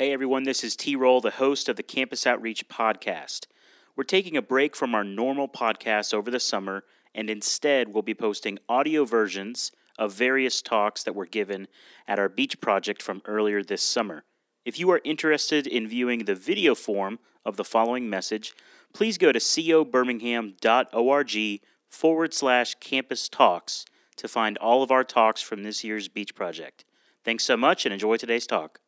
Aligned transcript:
Hey 0.00 0.12
everyone, 0.14 0.44
this 0.44 0.64
is 0.64 0.76
T 0.76 0.96
Roll, 0.96 1.20
the 1.20 1.32
host 1.32 1.68
of 1.68 1.76
the 1.76 1.82
Campus 1.82 2.26
Outreach 2.26 2.66
podcast. 2.68 3.44
We're 3.94 4.04
taking 4.04 4.34
a 4.34 4.40
break 4.40 4.74
from 4.74 4.94
our 4.94 5.04
normal 5.04 5.46
podcasts 5.46 6.14
over 6.14 6.30
the 6.30 6.40
summer, 6.40 6.84
and 7.14 7.28
instead 7.28 7.88
we'll 7.88 8.02
be 8.02 8.14
posting 8.14 8.58
audio 8.66 9.04
versions 9.04 9.72
of 9.98 10.14
various 10.14 10.62
talks 10.62 11.02
that 11.02 11.14
were 11.14 11.26
given 11.26 11.68
at 12.08 12.18
our 12.18 12.30
beach 12.30 12.62
project 12.62 13.02
from 13.02 13.20
earlier 13.26 13.62
this 13.62 13.82
summer. 13.82 14.24
If 14.64 14.80
you 14.80 14.90
are 14.90 15.02
interested 15.04 15.66
in 15.66 15.86
viewing 15.86 16.24
the 16.24 16.34
video 16.34 16.74
form 16.74 17.18
of 17.44 17.58
the 17.58 17.64
following 17.64 18.08
message, 18.08 18.54
please 18.94 19.18
go 19.18 19.32
to 19.32 19.38
cobirmingham.org 19.38 21.60
forward 21.90 22.32
slash 22.32 22.74
campus 22.76 23.28
talks 23.28 23.84
to 24.16 24.28
find 24.28 24.56
all 24.56 24.82
of 24.82 24.90
our 24.90 25.04
talks 25.04 25.42
from 25.42 25.62
this 25.62 25.84
year's 25.84 26.08
beach 26.08 26.34
project. 26.34 26.86
Thanks 27.22 27.44
so 27.44 27.58
much 27.58 27.84
and 27.84 27.92
enjoy 27.92 28.16
today's 28.16 28.46
talk. 28.46 28.80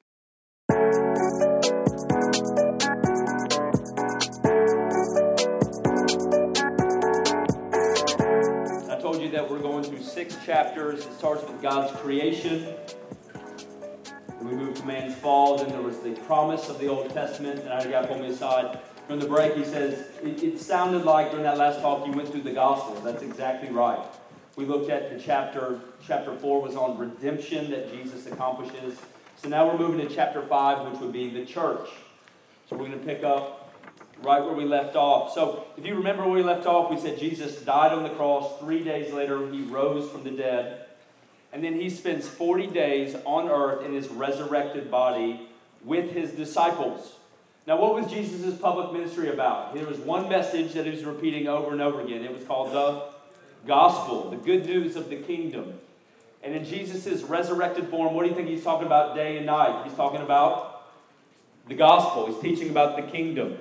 Six 10.22 10.46
chapters. 10.46 11.04
It 11.04 11.12
starts 11.18 11.42
with 11.42 11.60
God's 11.60 11.92
creation. 12.00 12.64
Then 14.28 14.48
we 14.48 14.54
move 14.54 14.76
to 14.76 14.86
man's 14.86 15.16
fall. 15.16 15.56
Then 15.56 15.70
there 15.70 15.82
was 15.82 15.98
the 15.98 16.12
promise 16.12 16.68
of 16.68 16.78
the 16.78 16.86
Old 16.86 17.10
Testament. 17.10 17.58
And 17.58 17.70
I 17.70 17.90
got 17.90 18.06
pulled 18.06 18.20
me 18.20 18.28
aside. 18.28 18.78
From 19.08 19.18
the 19.18 19.26
break, 19.26 19.56
he 19.56 19.64
says, 19.64 20.10
it, 20.22 20.40
it 20.44 20.60
sounded 20.60 21.04
like 21.04 21.30
during 21.32 21.42
that 21.42 21.58
last 21.58 21.80
talk 21.80 22.06
you 22.06 22.12
went 22.12 22.28
through 22.28 22.42
the 22.42 22.52
gospel. 22.52 22.94
That's 23.00 23.24
exactly 23.24 23.70
right. 23.70 23.98
We 24.54 24.64
looked 24.64 24.90
at 24.90 25.10
the 25.10 25.20
chapter, 25.20 25.80
chapter 26.06 26.36
4 26.36 26.62
was 26.62 26.76
on 26.76 26.96
redemption 26.98 27.72
that 27.72 27.92
Jesus 27.92 28.26
accomplishes. 28.26 28.96
So 29.42 29.48
now 29.48 29.66
we're 29.66 29.78
moving 29.78 30.06
to 30.06 30.14
chapter 30.14 30.40
5, 30.40 30.92
which 30.92 31.00
would 31.00 31.12
be 31.12 31.30
the 31.30 31.44
church. 31.44 31.88
So 32.70 32.76
we're 32.76 32.86
going 32.86 33.00
to 33.00 33.04
pick 33.04 33.24
up 33.24 33.51
right 34.22 34.42
where 34.42 34.54
we 34.54 34.64
left 34.64 34.96
off. 34.96 35.34
So 35.34 35.66
if 35.76 35.84
you 35.84 35.94
remember 35.94 36.24
where 36.24 36.32
we 36.32 36.42
left 36.42 36.66
off, 36.66 36.90
we 36.90 36.98
said 36.98 37.18
Jesus 37.18 37.60
died 37.62 37.92
on 37.92 38.02
the 38.02 38.10
cross. 38.10 38.58
Three 38.60 38.82
days 38.82 39.12
later, 39.12 39.50
he 39.50 39.62
rose 39.62 40.10
from 40.10 40.24
the 40.24 40.30
dead. 40.30 40.86
And 41.52 41.62
then 41.62 41.74
he 41.74 41.90
spends 41.90 42.28
40 42.28 42.68
days 42.68 43.14
on 43.24 43.50
earth 43.50 43.84
in 43.84 43.92
his 43.92 44.08
resurrected 44.08 44.90
body 44.90 45.48
with 45.84 46.12
his 46.12 46.32
disciples. 46.32 47.16
Now, 47.66 47.80
what 47.80 47.94
was 47.94 48.10
Jesus' 48.10 48.58
public 48.58 48.92
ministry 48.92 49.28
about? 49.28 49.74
There 49.74 49.86
was 49.86 49.98
one 49.98 50.28
message 50.28 50.72
that 50.72 50.84
he 50.84 50.90
was 50.90 51.04
repeating 51.04 51.46
over 51.46 51.72
and 51.72 51.80
over 51.80 52.00
again. 52.00 52.24
It 52.24 52.32
was 52.32 52.44
called 52.44 52.72
the 52.72 53.04
gospel, 53.66 54.30
the 54.30 54.36
good 54.36 54.66
news 54.66 54.96
of 54.96 55.10
the 55.10 55.16
kingdom. 55.16 55.78
And 56.42 56.54
in 56.56 56.64
Jesus' 56.64 57.22
resurrected 57.22 57.88
form, 57.88 58.14
what 58.14 58.24
do 58.24 58.30
you 58.30 58.34
think 58.34 58.48
he's 58.48 58.64
talking 58.64 58.86
about 58.86 59.14
day 59.14 59.36
and 59.36 59.46
night? 59.46 59.84
He's 59.84 59.94
talking 59.94 60.20
about 60.20 60.90
the 61.68 61.74
gospel. 61.74 62.26
He's 62.26 62.40
teaching 62.40 62.70
about 62.70 62.96
the 62.96 63.02
kingdom. 63.02 63.58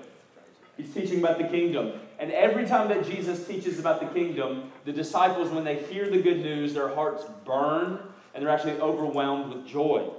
He's 0.78 0.94
teaching 0.94 1.20
about 1.20 1.38
the 1.38 1.46
kingdom. 1.46 1.94
And 2.20 2.32
every 2.32 2.66
time 2.66 2.90
that 2.90 3.06
Jesus 3.06 3.46
teaches 3.48 3.80
about 3.80 4.00
the 4.00 4.08
kingdom, 4.08 4.72
the 4.86 4.94
disciples, 4.94 5.50
when 5.50 5.64
they 5.64 5.84
hear 5.84 6.10
the 6.10 6.22
good 6.22 6.40
news, 6.40 6.74
their 6.74 6.94
hearts 6.94 7.24
burn 7.46 8.00
and 8.34 8.44
they're 8.44 8.52
actually 8.52 8.80
overwhelmed 8.80 9.54
with 9.54 9.68
joy. 9.68 10.10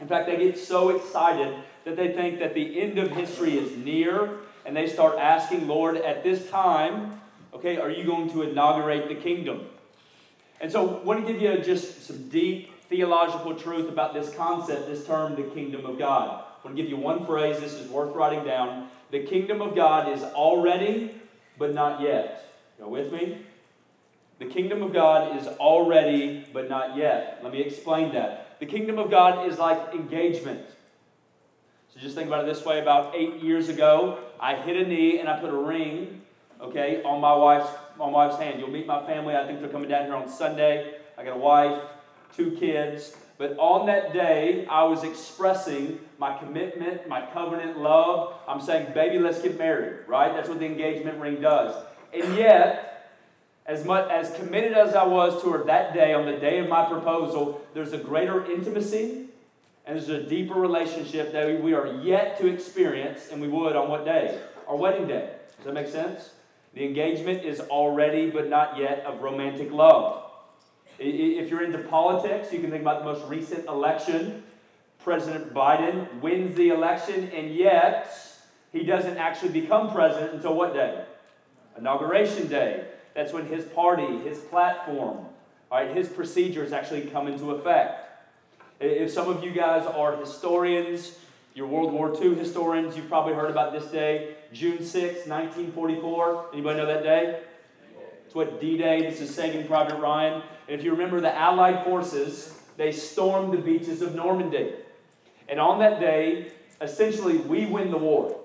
In 0.00 0.08
fact, 0.08 0.26
they 0.26 0.36
get 0.36 0.58
so 0.58 0.90
excited 0.90 1.56
that 1.84 1.96
they 1.96 2.12
think 2.12 2.38
that 2.40 2.54
the 2.54 2.80
end 2.80 2.98
of 2.98 3.10
history 3.12 3.56
is 3.56 3.76
near 3.76 4.38
and 4.64 4.76
they 4.76 4.88
start 4.88 5.18
asking, 5.18 5.68
Lord, 5.68 5.96
at 5.96 6.22
this 6.22 6.48
time, 6.50 7.20
okay, 7.54 7.76
are 7.78 7.90
you 7.90 8.04
going 8.04 8.30
to 8.32 8.42
inaugurate 8.42 9.08
the 9.08 9.14
kingdom? 9.14 9.66
And 10.60 10.70
so 10.70 11.00
I 11.00 11.04
want 11.04 11.26
to 11.26 11.32
give 11.32 11.42
you 11.42 11.58
just 11.58 12.06
some 12.06 12.28
deep 12.28 12.70
theological 12.84 13.54
truth 13.54 13.88
about 13.88 14.14
this 14.14 14.34
concept, 14.34 14.86
this 14.86 15.06
term, 15.06 15.34
the 15.34 15.42
kingdom 15.42 15.84
of 15.86 15.98
God. 15.98 16.44
I 16.44 16.66
want 16.66 16.76
to 16.76 16.82
give 16.82 16.90
you 16.90 16.96
one 16.96 17.26
phrase, 17.26 17.58
this 17.58 17.72
is 17.72 17.88
worth 17.88 18.14
writing 18.14 18.44
down. 18.44 18.88
The 19.12 19.20
kingdom 19.20 19.60
of 19.60 19.76
God 19.76 20.10
is 20.10 20.22
already, 20.22 21.14
but 21.58 21.74
not 21.74 22.00
yet. 22.00 22.50
Go 22.80 22.88
with 22.88 23.12
me? 23.12 23.38
The 24.38 24.46
kingdom 24.46 24.82
of 24.82 24.94
God 24.94 25.36
is 25.36 25.46
already, 25.46 26.46
but 26.52 26.70
not 26.70 26.96
yet. 26.96 27.40
Let 27.42 27.52
me 27.52 27.60
explain 27.60 28.12
that. 28.14 28.58
The 28.58 28.64
kingdom 28.64 28.98
of 28.98 29.10
God 29.10 29.46
is 29.46 29.58
like 29.58 29.94
engagement. 29.94 30.66
So 31.92 32.00
just 32.00 32.14
think 32.14 32.26
about 32.26 32.44
it 32.44 32.46
this 32.54 32.64
way 32.64 32.80
about 32.80 33.14
eight 33.14 33.42
years 33.42 33.68
ago, 33.68 34.18
I 34.40 34.56
hit 34.56 34.76
a 34.76 34.88
knee 34.88 35.18
and 35.18 35.28
I 35.28 35.38
put 35.38 35.50
a 35.50 35.56
ring, 35.56 36.22
okay, 36.60 37.02
on 37.02 37.20
my 37.20 37.34
wife's 37.34 37.68
on 38.00 38.12
my 38.12 38.26
wife's 38.26 38.38
hand. 38.38 38.58
You'll 38.58 38.70
meet 38.70 38.86
my 38.86 39.04
family. 39.04 39.36
I 39.36 39.46
think 39.46 39.60
they're 39.60 39.68
coming 39.68 39.90
down 39.90 40.06
here 40.06 40.14
on 40.14 40.26
Sunday. 40.26 40.94
I 41.18 41.24
got 41.24 41.36
a 41.36 41.38
wife, 41.38 41.78
two 42.34 42.52
kids. 42.52 43.14
But 43.38 43.56
on 43.58 43.86
that 43.86 44.12
day, 44.12 44.66
I 44.66 44.84
was 44.84 45.04
expressing 45.04 45.98
my 46.18 46.38
commitment, 46.38 47.08
my 47.08 47.26
covenant 47.32 47.78
love. 47.78 48.34
I'm 48.46 48.60
saying, 48.60 48.92
baby, 48.94 49.18
let's 49.18 49.42
get 49.42 49.58
married, 49.58 50.06
right? 50.06 50.32
That's 50.34 50.48
what 50.48 50.60
the 50.60 50.66
engagement 50.66 51.18
ring 51.18 51.40
does. 51.40 51.74
And 52.14 52.36
yet, 52.36 53.10
as 53.66 53.84
much 53.84 54.10
as 54.10 54.30
committed 54.32 54.72
as 54.72 54.94
I 54.94 55.04
was 55.04 55.42
to 55.42 55.50
her 55.50 55.64
that 55.64 55.94
day, 55.94 56.12
on 56.14 56.26
the 56.26 56.36
day 56.36 56.58
of 56.58 56.68
my 56.68 56.84
proposal, 56.84 57.60
there's 57.74 57.92
a 57.92 57.98
greater 57.98 58.44
intimacy 58.50 59.26
and 59.84 59.96
there's 59.96 60.08
a 60.08 60.22
deeper 60.22 60.54
relationship 60.54 61.32
that 61.32 61.62
we 61.62 61.74
are 61.74 62.00
yet 62.02 62.38
to 62.38 62.46
experience, 62.46 63.28
and 63.32 63.40
we 63.40 63.48
would 63.48 63.74
on 63.74 63.88
what 63.88 64.04
day? 64.04 64.40
Our 64.68 64.76
wedding 64.76 65.08
day. 65.08 65.34
Does 65.56 65.66
that 65.66 65.74
make 65.74 65.88
sense? 65.88 66.30
The 66.74 66.84
engagement 66.84 67.44
is 67.44 67.60
already, 67.60 68.30
but 68.30 68.48
not 68.48 68.78
yet, 68.78 69.00
of 69.04 69.22
romantic 69.22 69.72
love. 69.72 70.21
You're 71.52 71.64
into 71.64 71.80
politics, 71.80 72.50
you 72.50 72.60
can 72.60 72.70
think 72.70 72.80
about 72.80 73.00
the 73.00 73.12
most 73.12 73.28
recent 73.28 73.66
election. 73.66 74.42
President 75.04 75.52
Biden 75.52 76.22
wins 76.22 76.56
the 76.56 76.70
election, 76.70 77.28
and 77.28 77.54
yet 77.54 78.10
he 78.72 78.84
doesn't 78.84 79.18
actually 79.18 79.50
become 79.50 79.92
president 79.92 80.32
until 80.32 80.54
what 80.54 80.72
day? 80.72 81.04
Inauguration 81.76 82.48
day. 82.48 82.86
That's 83.12 83.34
when 83.34 83.44
his 83.44 83.66
party, 83.66 84.20
his 84.20 84.38
platform, 84.38 85.26
all 85.70 85.78
right, 85.78 85.94
his 85.94 86.08
procedures 86.08 86.72
actually 86.72 87.02
come 87.02 87.28
into 87.28 87.50
effect. 87.50 88.00
If 88.80 89.10
some 89.10 89.28
of 89.28 89.44
you 89.44 89.50
guys 89.50 89.84
are 89.84 90.16
historians, 90.16 91.18
you're 91.52 91.66
World 91.66 91.92
War 91.92 92.16
II 92.18 92.34
historians, 92.34 92.96
you've 92.96 93.10
probably 93.10 93.34
heard 93.34 93.50
about 93.50 93.74
this 93.74 93.90
day. 93.90 94.36
June 94.54 94.82
6, 94.82 95.26
1944. 95.26 96.46
Anybody 96.54 96.78
know 96.78 96.86
that 96.86 97.02
day? 97.02 97.40
It's 98.24 98.34
what 98.34 98.58
D-Day, 98.58 99.02
this 99.02 99.20
is 99.20 99.34
Saving 99.34 99.66
Private 99.66 99.98
Ryan. 99.98 100.42
If 100.72 100.82
you 100.82 100.92
remember 100.92 101.20
the 101.20 101.34
Allied 101.36 101.84
forces, 101.84 102.58
they 102.78 102.92
stormed 102.92 103.52
the 103.52 103.58
beaches 103.58 104.00
of 104.00 104.14
Normandy. 104.14 104.72
And 105.46 105.60
on 105.60 105.78
that 105.80 106.00
day, 106.00 106.52
essentially, 106.80 107.36
we 107.36 107.66
win 107.66 107.90
the 107.90 107.98
war. 107.98 108.40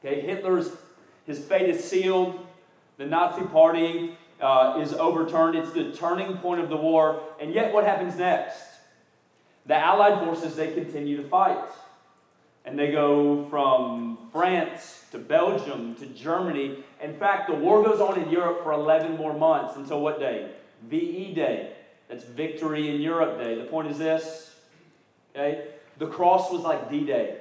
Okay, 0.00 0.20
Hitler's, 0.20 0.72
his 1.24 1.38
fate 1.38 1.70
is 1.70 1.84
sealed. 1.84 2.44
The 2.96 3.06
Nazi 3.06 3.44
party 3.46 4.16
uh, 4.40 4.80
is 4.82 4.94
overturned. 4.94 5.56
It's 5.56 5.70
the 5.70 5.92
turning 5.92 6.38
point 6.38 6.60
of 6.60 6.68
the 6.68 6.76
war. 6.76 7.22
And 7.40 7.54
yet, 7.54 7.72
what 7.72 7.84
happens 7.84 8.16
next? 8.16 8.60
The 9.66 9.76
Allied 9.76 10.18
forces, 10.24 10.56
they 10.56 10.72
continue 10.72 11.16
to 11.18 11.22
fight. 11.22 11.64
And 12.64 12.76
they 12.76 12.90
go 12.90 13.46
from 13.48 14.18
France 14.32 15.04
to 15.12 15.18
Belgium 15.18 15.94
to 15.96 16.06
Germany. 16.06 16.82
In 17.00 17.14
fact, 17.14 17.48
the 17.48 17.54
war 17.54 17.84
goes 17.84 18.00
on 18.00 18.20
in 18.20 18.28
Europe 18.28 18.64
for 18.64 18.72
11 18.72 19.16
more 19.16 19.34
months 19.34 19.76
until 19.76 20.00
what 20.00 20.18
day? 20.18 20.50
VE 20.88 21.34
Day. 21.34 21.72
That's 22.08 22.24
Victory 22.24 22.94
in 22.94 23.00
Europe 23.00 23.38
Day. 23.38 23.54
The 23.54 23.64
point 23.64 23.88
is 23.88 23.98
this, 23.98 24.54
okay? 25.34 25.68
The 25.98 26.06
cross 26.06 26.50
was 26.50 26.62
like 26.62 26.90
D 26.90 27.04
Day. 27.04 27.38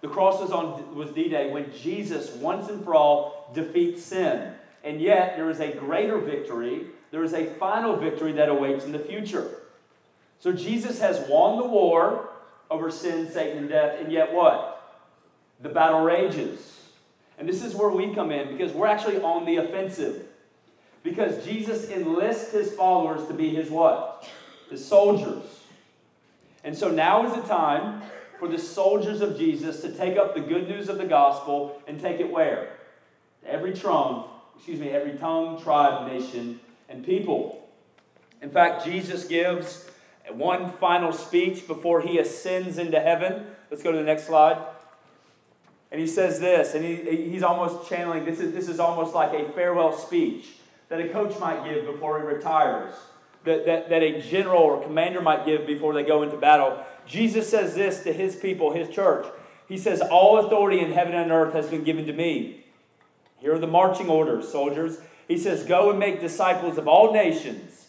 The 0.00 0.08
cross 0.08 0.40
was 0.40 0.52
on 0.52 0.94
was 0.94 1.10
D 1.10 1.28
Day 1.28 1.50
when 1.50 1.72
Jesus 1.72 2.30
once 2.34 2.68
and 2.68 2.84
for 2.84 2.94
all 2.94 3.50
defeats 3.54 4.02
sin. 4.02 4.54
And 4.82 5.00
yet 5.00 5.36
there 5.36 5.50
is 5.50 5.60
a 5.60 5.72
greater 5.72 6.18
victory. 6.18 6.86
There 7.10 7.24
is 7.24 7.32
a 7.32 7.46
final 7.54 7.96
victory 7.96 8.32
that 8.32 8.48
awaits 8.48 8.84
in 8.84 8.92
the 8.92 8.98
future. 8.98 9.50
So 10.38 10.52
Jesus 10.52 10.98
has 11.00 11.26
won 11.28 11.56
the 11.56 11.64
war 11.64 12.28
over 12.70 12.90
sin, 12.90 13.30
Satan, 13.30 13.58
and 13.58 13.68
death. 13.68 13.98
And 14.00 14.12
yet, 14.12 14.32
what? 14.32 15.02
The 15.62 15.70
battle 15.70 16.02
rages. 16.02 16.80
And 17.38 17.48
this 17.48 17.62
is 17.62 17.74
where 17.74 17.88
we 17.88 18.14
come 18.14 18.30
in 18.30 18.56
because 18.56 18.72
we're 18.72 18.86
actually 18.86 19.20
on 19.22 19.46
the 19.46 19.56
offensive. 19.56 20.26
Because 21.04 21.44
Jesus 21.44 21.90
enlists 21.90 22.50
his 22.50 22.72
followers 22.72 23.28
to 23.28 23.34
be 23.34 23.50
his 23.50 23.70
what? 23.70 24.26
His 24.70 24.84
soldiers. 24.84 25.44
And 26.64 26.76
so 26.76 26.90
now 26.90 27.26
is 27.26 27.34
the 27.34 27.46
time 27.46 28.02
for 28.40 28.48
the 28.48 28.58
soldiers 28.58 29.20
of 29.20 29.36
Jesus 29.36 29.82
to 29.82 29.92
take 29.92 30.16
up 30.16 30.34
the 30.34 30.40
good 30.40 30.66
news 30.66 30.88
of 30.88 30.96
the 30.96 31.04
gospel 31.04 31.80
and 31.86 32.00
take 32.00 32.20
it 32.20 32.30
where? 32.32 32.78
Every 33.46 33.74
tongue, 33.74 34.30
excuse 34.56 34.80
me, 34.80 34.88
every 34.88 35.12
tongue, 35.18 35.62
tribe, 35.62 36.10
nation, 36.10 36.58
and 36.88 37.04
people. 37.04 37.68
In 38.40 38.48
fact, 38.48 38.86
Jesus 38.86 39.24
gives 39.24 39.86
one 40.32 40.72
final 40.72 41.12
speech 41.12 41.66
before 41.66 42.00
he 42.00 42.18
ascends 42.18 42.78
into 42.78 42.98
heaven. 42.98 43.44
Let's 43.70 43.82
go 43.82 43.92
to 43.92 43.98
the 43.98 44.04
next 44.04 44.26
slide. 44.26 44.56
And 45.92 46.00
he 46.00 46.06
says 46.06 46.40
this, 46.40 46.74
and 46.74 46.82
he, 46.82 47.28
he's 47.28 47.42
almost 47.42 47.90
channeling 47.90 48.24
this 48.24 48.40
is, 48.40 48.54
this 48.54 48.70
is 48.70 48.80
almost 48.80 49.14
like 49.14 49.34
a 49.34 49.52
farewell 49.52 49.92
speech 49.92 50.46
that 50.94 51.04
a 51.04 51.08
coach 51.08 51.36
might 51.40 51.64
give 51.64 51.86
before 51.86 52.20
he 52.20 52.24
retires, 52.24 52.94
that, 53.42 53.66
that, 53.66 53.88
that 53.88 54.02
a 54.02 54.22
general 54.22 54.62
or 54.62 54.80
commander 54.80 55.20
might 55.20 55.44
give 55.44 55.66
before 55.66 55.92
they 55.92 56.04
go 56.04 56.22
into 56.22 56.36
battle. 56.36 56.78
Jesus 57.04 57.50
says 57.50 57.74
this 57.74 58.04
to 58.04 58.12
his 58.12 58.36
people, 58.36 58.72
his 58.72 58.88
church. 58.88 59.26
He 59.66 59.76
says, 59.76 60.00
All 60.00 60.38
authority 60.38 60.78
in 60.78 60.92
heaven 60.92 61.14
and 61.14 61.32
earth 61.32 61.52
has 61.52 61.66
been 61.66 61.82
given 61.82 62.06
to 62.06 62.12
me. 62.12 62.64
Here 63.40 63.54
are 63.54 63.58
the 63.58 63.66
marching 63.66 64.08
orders, 64.08 64.48
soldiers. 64.48 64.98
He 65.26 65.36
says, 65.36 65.64
Go 65.64 65.90
and 65.90 65.98
make 65.98 66.20
disciples 66.20 66.78
of 66.78 66.86
all 66.86 67.12
nations, 67.12 67.88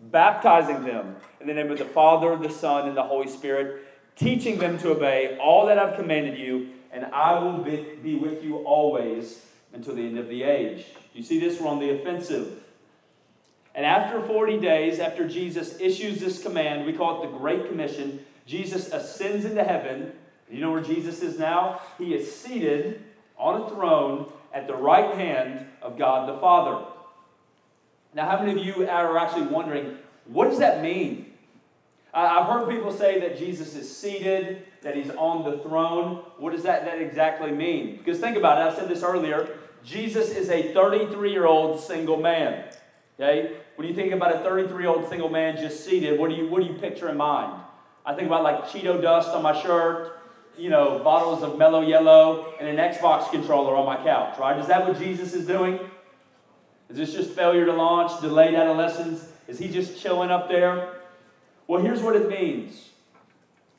baptizing 0.00 0.84
them 0.84 1.16
in 1.40 1.48
the 1.48 1.54
name 1.54 1.72
of 1.72 1.78
the 1.78 1.84
Father, 1.84 2.36
the 2.36 2.50
Son, 2.50 2.86
and 2.86 2.96
the 2.96 3.02
Holy 3.02 3.28
Spirit, 3.28 3.82
teaching 4.14 4.58
them 4.58 4.78
to 4.78 4.92
obey 4.92 5.36
all 5.42 5.66
that 5.66 5.78
I've 5.78 5.96
commanded 5.96 6.38
you, 6.38 6.68
and 6.92 7.06
I 7.06 7.36
will 7.40 7.58
be, 7.58 7.84
be 8.00 8.14
with 8.14 8.44
you 8.44 8.58
always 8.58 9.44
until 9.72 9.96
the 9.96 10.06
end 10.06 10.18
of 10.18 10.28
the 10.28 10.44
age. 10.44 10.86
You 11.14 11.22
see 11.22 11.38
this? 11.38 11.60
We're 11.60 11.68
on 11.68 11.78
the 11.78 11.90
offensive. 11.90 12.60
And 13.74 13.86
after 13.86 14.20
40 14.20 14.58
days, 14.60 14.98
after 14.98 15.26
Jesus 15.26 15.80
issues 15.80 16.20
this 16.20 16.42
command, 16.42 16.84
we 16.86 16.92
call 16.92 17.22
it 17.22 17.30
the 17.30 17.38
Great 17.38 17.66
Commission, 17.68 18.24
Jesus 18.46 18.92
ascends 18.92 19.44
into 19.44 19.64
heaven. 19.64 20.12
You 20.50 20.60
know 20.60 20.70
where 20.70 20.82
Jesus 20.82 21.22
is 21.22 21.38
now? 21.38 21.80
He 21.98 22.14
is 22.14 22.32
seated 22.34 23.02
on 23.38 23.62
a 23.62 23.68
throne 23.70 24.30
at 24.52 24.66
the 24.66 24.74
right 24.74 25.14
hand 25.14 25.66
of 25.82 25.98
God 25.98 26.28
the 26.28 26.38
Father. 26.38 26.84
Now, 28.14 28.28
how 28.28 28.44
many 28.44 28.60
of 28.60 28.64
you 28.64 28.88
are 28.88 29.18
actually 29.18 29.46
wondering, 29.46 29.96
what 30.26 30.48
does 30.48 30.58
that 30.58 30.82
mean? 30.82 31.32
I've 32.12 32.46
heard 32.46 32.68
people 32.68 32.92
say 32.92 33.18
that 33.20 33.36
Jesus 33.36 33.74
is 33.74 33.94
seated, 33.94 34.64
that 34.84 34.94
he's 34.94 35.10
on 35.10 35.50
the 35.50 35.58
throne. 35.58 36.22
What 36.38 36.52
does 36.52 36.62
that, 36.62 36.84
that 36.84 37.00
exactly 37.00 37.50
mean? 37.50 37.96
Because 37.96 38.20
think 38.20 38.36
about 38.36 38.58
it, 38.58 38.72
I 38.72 38.76
said 38.76 38.88
this 38.88 39.02
earlier. 39.02 39.58
Jesus 39.82 40.30
is 40.30 40.50
a 40.50 40.72
33 40.72 41.32
year 41.32 41.46
old 41.46 41.80
single 41.80 42.18
man. 42.18 42.64
Okay? 43.18 43.56
When 43.76 43.88
you 43.88 43.94
think 43.94 44.12
about 44.12 44.34
a 44.34 44.38
33 44.40 44.82
year 44.82 44.90
old 44.90 45.08
single 45.08 45.30
man 45.30 45.56
just 45.56 45.84
seated, 45.84 46.20
what 46.20 46.30
do, 46.30 46.36
you, 46.36 46.48
what 46.48 46.62
do 46.62 46.68
you 46.68 46.74
picture 46.74 47.08
in 47.08 47.16
mind? 47.16 47.60
I 48.06 48.14
think 48.14 48.26
about 48.26 48.42
like 48.42 48.64
Cheeto 48.66 49.00
dust 49.00 49.30
on 49.30 49.42
my 49.42 49.60
shirt, 49.60 50.20
you 50.58 50.68
know, 50.68 51.00
bottles 51.02 51.42
of 51.42 51.58
Mello 51.58 51.82
Yello, 51.82 52.52
and 52.60 52.68
an 52.68 52.76
Xbox 52.76 53.30
controller 53.30 53.74
on 53.74 53.86
my 53.86 53.96
couch, 53.96 54.38
right? 54.38 54.58
Is 54.58 54.66
that 54.66 54.86
what 54.86 54.98
Jesus 54.98 55.32
is 55.32 55.46
doing? 55.46 55.80
Is 56.90 56.98
this 56.98 57.14
just 57.14 57.30
failure 57.30 57.64
to 57.64 57.72
launch, 57.72 58.20
delayed 58.20 58.54
adolescence? 58.54 59.26
Is 59.48 59.58
he 59.58 59.68
just 59.68 60.00
chilling 60.00 60.30
up 60.30 60.48
there? 60.48 61.00
Well, 61.66 61.80
here's 61.80 62.02
what 62.02 62.14
it 62.14 62.28
means. 62.28 62.90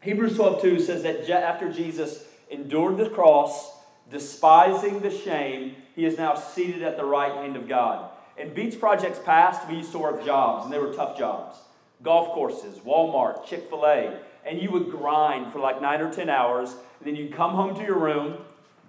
Hebrews 0.06 0.36
12 0.36 0.62
2 0.62 0.80
says 0.82 1.02
that 1.02 1.28
after 1.32 1.72
Jesus 1.72 2.26
endured 2.52 2.98
the 2.98 3.10
cross, 3.10 3.72
despising 4.12 5.00
the 5.00 5.10
shame, 5.10 5.78
he 5.96 6.06
is 6.06 6.16
now 6.20 6.36
seated 6.36 6.84
at 6.84 6.96
the 6.96 7.04
right 7.04 7.32
hand 7.32 7.56
of 7.56 7.68
God. 7.68 8.12
In 8.38 8.54
Beach 8.54 8.80
Projects 8.80 9.18
past, 9.18 9.68
we 9.68 9.78
used 9.78 9.92
to 9.94 9.98
work 9.98 10.24
jobs, 10.24 10.64
and 10.64 10.72
they 10.72 10.78
were 10.78 10.94
tough 10.94 11.18
jobs. 11.18 11.58
Golf 12.04 12.34
courses, 12.34 12.78
Walmart, 12.80 13.48
Chick 13.48 13.68
fil 13.68 13.84
A. 13.84 14.20
And 14.46 14.62
you 14.62 14.70
would 14.70 14.92
grind 14.92 15.52
for 15.52 15.58
like 15.58 15.82
nine 15.82 16.02
or 16.02 16.14
10 16.14 16.30
hours, 16.30 16.76
and 17.00 17.08
then 17.08 17.16
you'd 17.16 17.34
come 17.34 17.56
home 17.56 17.74
to 17.74 17.82
your 17.82 17.98
room, 17.98 18.38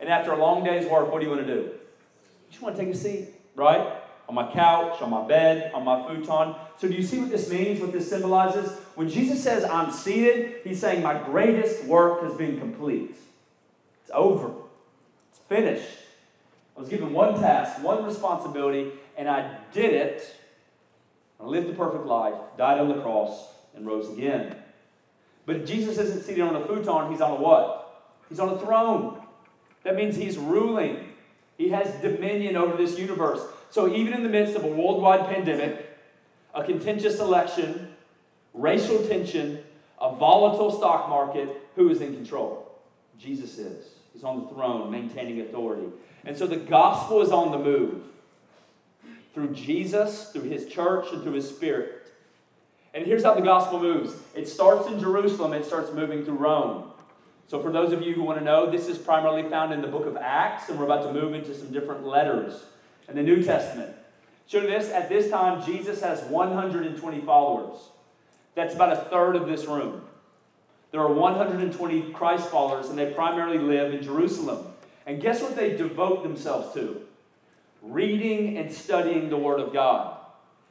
and 0.00 0.10
after 0.10 0.32
a 0.32 0.36
long 0.36 0.64
day's 0.64 0.86
work, 0.86 1.10
what 1.10 1.20
do 1.20 1.24
you 1.24 1.32
want 1.32 1.46
to 1.46 1.54
do? 1.54 1.60
You 1.62 2.50
just 2.50 2.60
want 2.60 2.76
to 2.76 2.84
take 2.84 2.94
a 2.94 2.96
seat, 2.96 3.28
right? 3.54 3.90
On 4.28 4.34
my 4.34 4.50
couch, 4.52 5.00
on 5.00 5.10
my 5.10 5.26
bed, 5.26 5.70
on 5.72 5.84
my 5.84 6.04
futon. 6.06 6.54
So, 6.78 6.88
do 6.88 6.94
you 6.94 7.02
see 7.02 7.20
what 7.20 7.30
this 7.30 7.48
means, 7.48 7.80
what 7.80 7.92
this 7.92 8.08
symbolizes? 8.08 8.72
When 8.96 9.08
Jesus 9.08 9.42
says, 9.42 9.64
I'm 9.64 9.92
seated, 9.92 10.62
he's 10.64 10.80
saying, 10.80 11.02
My 11.02 11.22
greatest 11.22 11.84
work 11.84 12.22
has 12.22 12.34
been 12.34 12.58
complete. 12.58 13.14
It's 14.02 14.10
over, 14.12 14.52
it's 15.30 15.38
finished. 15.40 15.88
I 16.76 16.80
was 16.80 16.88
given 16.88 17.12
one 17.12 17.40
task, 17.40 17.82
one 17.82 18.04
responsibility, 18.04 18.92
and 19.16 19.28
I 19.28 19.58
did 19.72 19.94
it. 19.94 20.36
I 21.40 21.44
lived 21.44 21.68
the 21.68 21.74
perfect 21.74 22.06
life, 22.06 22.34
died 22.58 22.78
on 22.78 22.88
the 22.88 23.00
cross, 23.00 23.48
and 23.74 23.86
rose 23.86 24.10
again. 24.10 24.56
But 25.46 25.64
Jesus 25.64 25.98
isn't 25.98 26.22
seated 26.24 26.42
on 26.42 26.56
a 26.56 26.66
futon, 26.66 27.10
he's 27.10 27.20
on 27.20 27.32
a 27.32 27.40
what? 27.40 28.14
He's 28.28 28.40
on 28.40 28.48
a 28.48 28.58
throne. 28.58 29.20
That 29.84 29.94
means 29.94 30.16
he's 30.16 30.36
ruling. 30.36 31.12
He 31.56 31.68
has 31.70 31.88
dominion 32.02 32.56
over 32.56 32.76
this 32.76 32.98
universe. 32.98 33.40
So 33.70 33.94
even 33.94 34.14
in 34.14 34.22
the 34.22 34.28
midst 34.28 34.56
of 34.56 34.64
a 34.64 34.68
worldwide 34.68 35.26
pandemic, 35.26 35.86
a 36.54 36.64
contentious 36.64 37.20
election, 37.20 37.94
racial 38.54 39.06
tension, 39.06 39.62
a 40.00 40.14
volatile 40.14 40.70
stock 40.70 41.08
market, 41.08 41.48
who 41.74 41.90
is 41.90 42.00
in 42.00 42.14
control? 42.14 42.72
Jesus 43.18 43.58
is. 43.58 43.86
He's 44.12 44.24
on 44.24 44.42
the 44.42 44.48
throne, 44.48 44.90
maintaining 44.90 45.40
authority. 45.40 45.88
And 46.24 46.36
so 46.36 46.46
the 46.46 46.56
gospel 46.56 47.20
is 47.20 47.30
on 47.30 47.50
the 47.50 47.58
move 47.58 48.02
through 49.34 49.52
Jesus, 49.52 50.30
through 50.32 50.48
his 50.48 50.66
church, 50.66 51.08
and 51.12 51.22
through 51.22 51.34
his 51.34 51.48
spirit. 51.48 52.10
And 52.94 53.04
here's 53.04 53.22
how 53.22 53.34
the 53.34 53.42
gospel 53.42 53.78
moves 53.78 54.14
it 54.34 54.48
starts 54.48 54.88
in 54.88 54.98
Jerusalem, 54.98 55.52
it 55.52 55.66
starts 55.66 55.92
moving 55.92 56.24
through 56.24 56.36
Rome. 56.36 56.90
So, 57.48 57.60
for 57.60 57.70
those 57.70 57.92
of 57.92 58.02
you 58.02 58.14
who 58.14 58.22
want 58.22 58.38
to 58.38 58.44
know, 58.44 58.70
this 58.70 58.88
is 58.88 58.98
primarily 58.98 59.48
found 59.48 59.72
in 59.72 59.82
the 59.82 59.86
book 59.86 60.06
of 60.06 60.16
Acts, 60.16 60.68
and 60.68 60.78
we're 60.78 60.86
about 60.86 61.02
to 61.02 61.12
move 61.12 61.34
into 61.34 61.54
some 61.54 61.70
different 61.70 62.04
letters 62.04 62.64
in 63.08 63.16
the 63.16 63.22
New 63.22 63.42
Testament. 63.42 63.94
Show 64.46 64.60
this, 64.60 64.90
at 64.90 65.08
this 65.08 65.30
time, 65.30 65.64
Jesus 65.64 66.00
has 66.02 66.22
120 66.24 67.20
followers. 67.22 67.78
That's 68.54 68.74
about 68.74 68.92
a 68.92 68.96
third 68.96 69.36
of 69.36 69.46
this 69.46 69.66
room. 69.66 70.02
There 70.92 71.00
are 71.00 71.12
120 71.12 72.12
Christ 72.12 72.48
followers, 72.48 72.88
and 72.88 72.98
they 72.98 73.12
primarily 73.12 73.58
live 73.58 73.92
in 73.92 74.02
Jerusalem. 74.02 74.66
And 75.04 75.20
guess 75.20 75.42
what 75.42 75.56
they 75.56 75.76
devote 75.76 76.22
themselves 76.22 76.72
to? 76.74 77.02
Reading 77.82 78.56
and 78.56 78.72
studying 78.72 79.28
the 79.28 79.36
Word 79.36 79.60
of 79.60 79.72
God. 79.72 80.16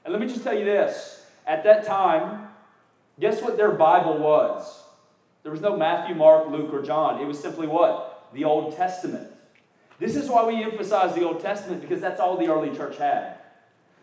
And 0.03 0.13
let 0.13 0.21
me 0.21 0.27
just 0.27 0.43
tell 0.43 0.57
you 0.57 0.65
this 0.65 1.25
at 1.45 1.63
that 1.63 1.85
time, 1.85 2.47
guess 3.19 3.41
what 3.41 3.57
their 3.57 3.71
Bible 3.71 4.17
was? 4.17 4.83
There 5.43 5.51
was 5.51 5.61
no 5.61 5.77
Matthew, 5.77 6.15
Mark, 6.15 6.49
Luke, 6.49 6.73
or 6.73 6.81
John. 6.81 7.21
It 7.21 7.25
was 7.25 7.39
simply 7.39 7.67
what? 7.67 8.29
The 8.33 8.45
Old 8.45 8.75
Testament. 8.75 9.27
This 9.99 10.15
is 10.15 10.29
why 10.29 10.45
we 10.45 10.63
emphasize 10.63 11.15
the 11.15 11.23
Old 11.23 11.39
Testament 11.39 11.81
because 11.81 12.01
that's 12.01 12.19
all 12.19 12.37
the 12.37 12.47
early 12.47 12.75
church 12.75 12.97
had. 12.97 13.37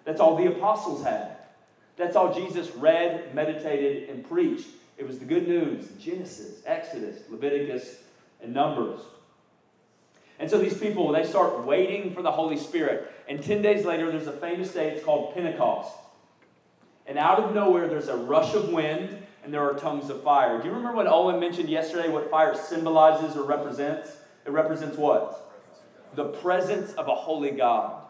That's 0.05 0.21
all 0.21 0.37
the 0.37 0.47
apostles 0.47 1.05
had. 1.05 1.37
That's 1.97 2.17
all 2.17 2.35
Jesus 2.35 2.71
read, 2.75 3.35
meditated, 3.35 4.09
and 4.09 4.27
preached. 4.29 4.69
It 4.97 5.07
was 5.07 5.19
the 5.19 5.25
good 5.25 5.47
news 5.47 5.89
Genesis, 5.99 6.63
Exodus, 6.65 7.21
Leviticus, 7.29 7.97
and 8.43 8.55
Numbers. 8.55 9.01
And 10.39 10.51
so 10.51 10.59
these 10.59 10.77
people, 10.77 11.13
they 11.13 11.25
start 11.25 11.65
waiting 11.65 12.13
for 12.13 12.23
the 12.23 12.33
Holy 12.33 12.57
Spirit. 12.57 13.13
And 13.29 13.43
10 13.43 13.63
days 13.63 13.85
later, 13.85 14.11
there's 14.11 14.27
a 14.27 14.33
famous 14.33 14.73
day, 14.73 14.91
it's 14.91 15.05
called 15.05 15.35
Pentecost. 15.35 15.93
And 17.07 17.19
out 17.19 17.39
of 17.39 17.55
nowhere, 17.55 17.87
there's 17.89 18.09
a 18.09 18.17
rush 18.17 18.55
of 18.55 18.71
wind 18.71 19.19
and 19.45 19.53
there 19.53 19.63
are 19.63 19.75
tongues 19.75 20.09
of 20.09 20.23
fire. 20.23 20.59
Do 20.61 20.69
you 20.69 20.75
remember 20.75 20.97
what 20.97 21.07
Owen 21.07 21.41
mentioned 21.41 21.69
yesterday 21.69 22.09
what 22.09 22.31
fire 22.31 22.55
symbolizes 22.55 23.37
or 23.37 23.45
represents? 23.45 24.17
It 24.47 24.51
represents 24.51 24.97
what? 24.97 25.52
The 26.15 26.25
presence 26.25 26.93
of 26.95 27.09
a 27.09 27.15
holy 27.15 27.51
God. 27.51 28.03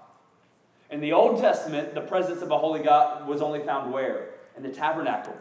In 0.91 1.01
the 1.01 1.13
Old 1.13 1.41
Testament, 1.41 1.95
the 1.95 2.01
presence 2.01 2.43
of 2.43 2.51
a 2.51 2.59
holy 2.59 2.83
God 2.83 3.27
was 3.27 3.41
only 3.41 3.61
found 3.61 3.93
where? 3.93 4.31
In 4.57 4.63
the 4.63 4.69
tabernacle. 4.69 5.37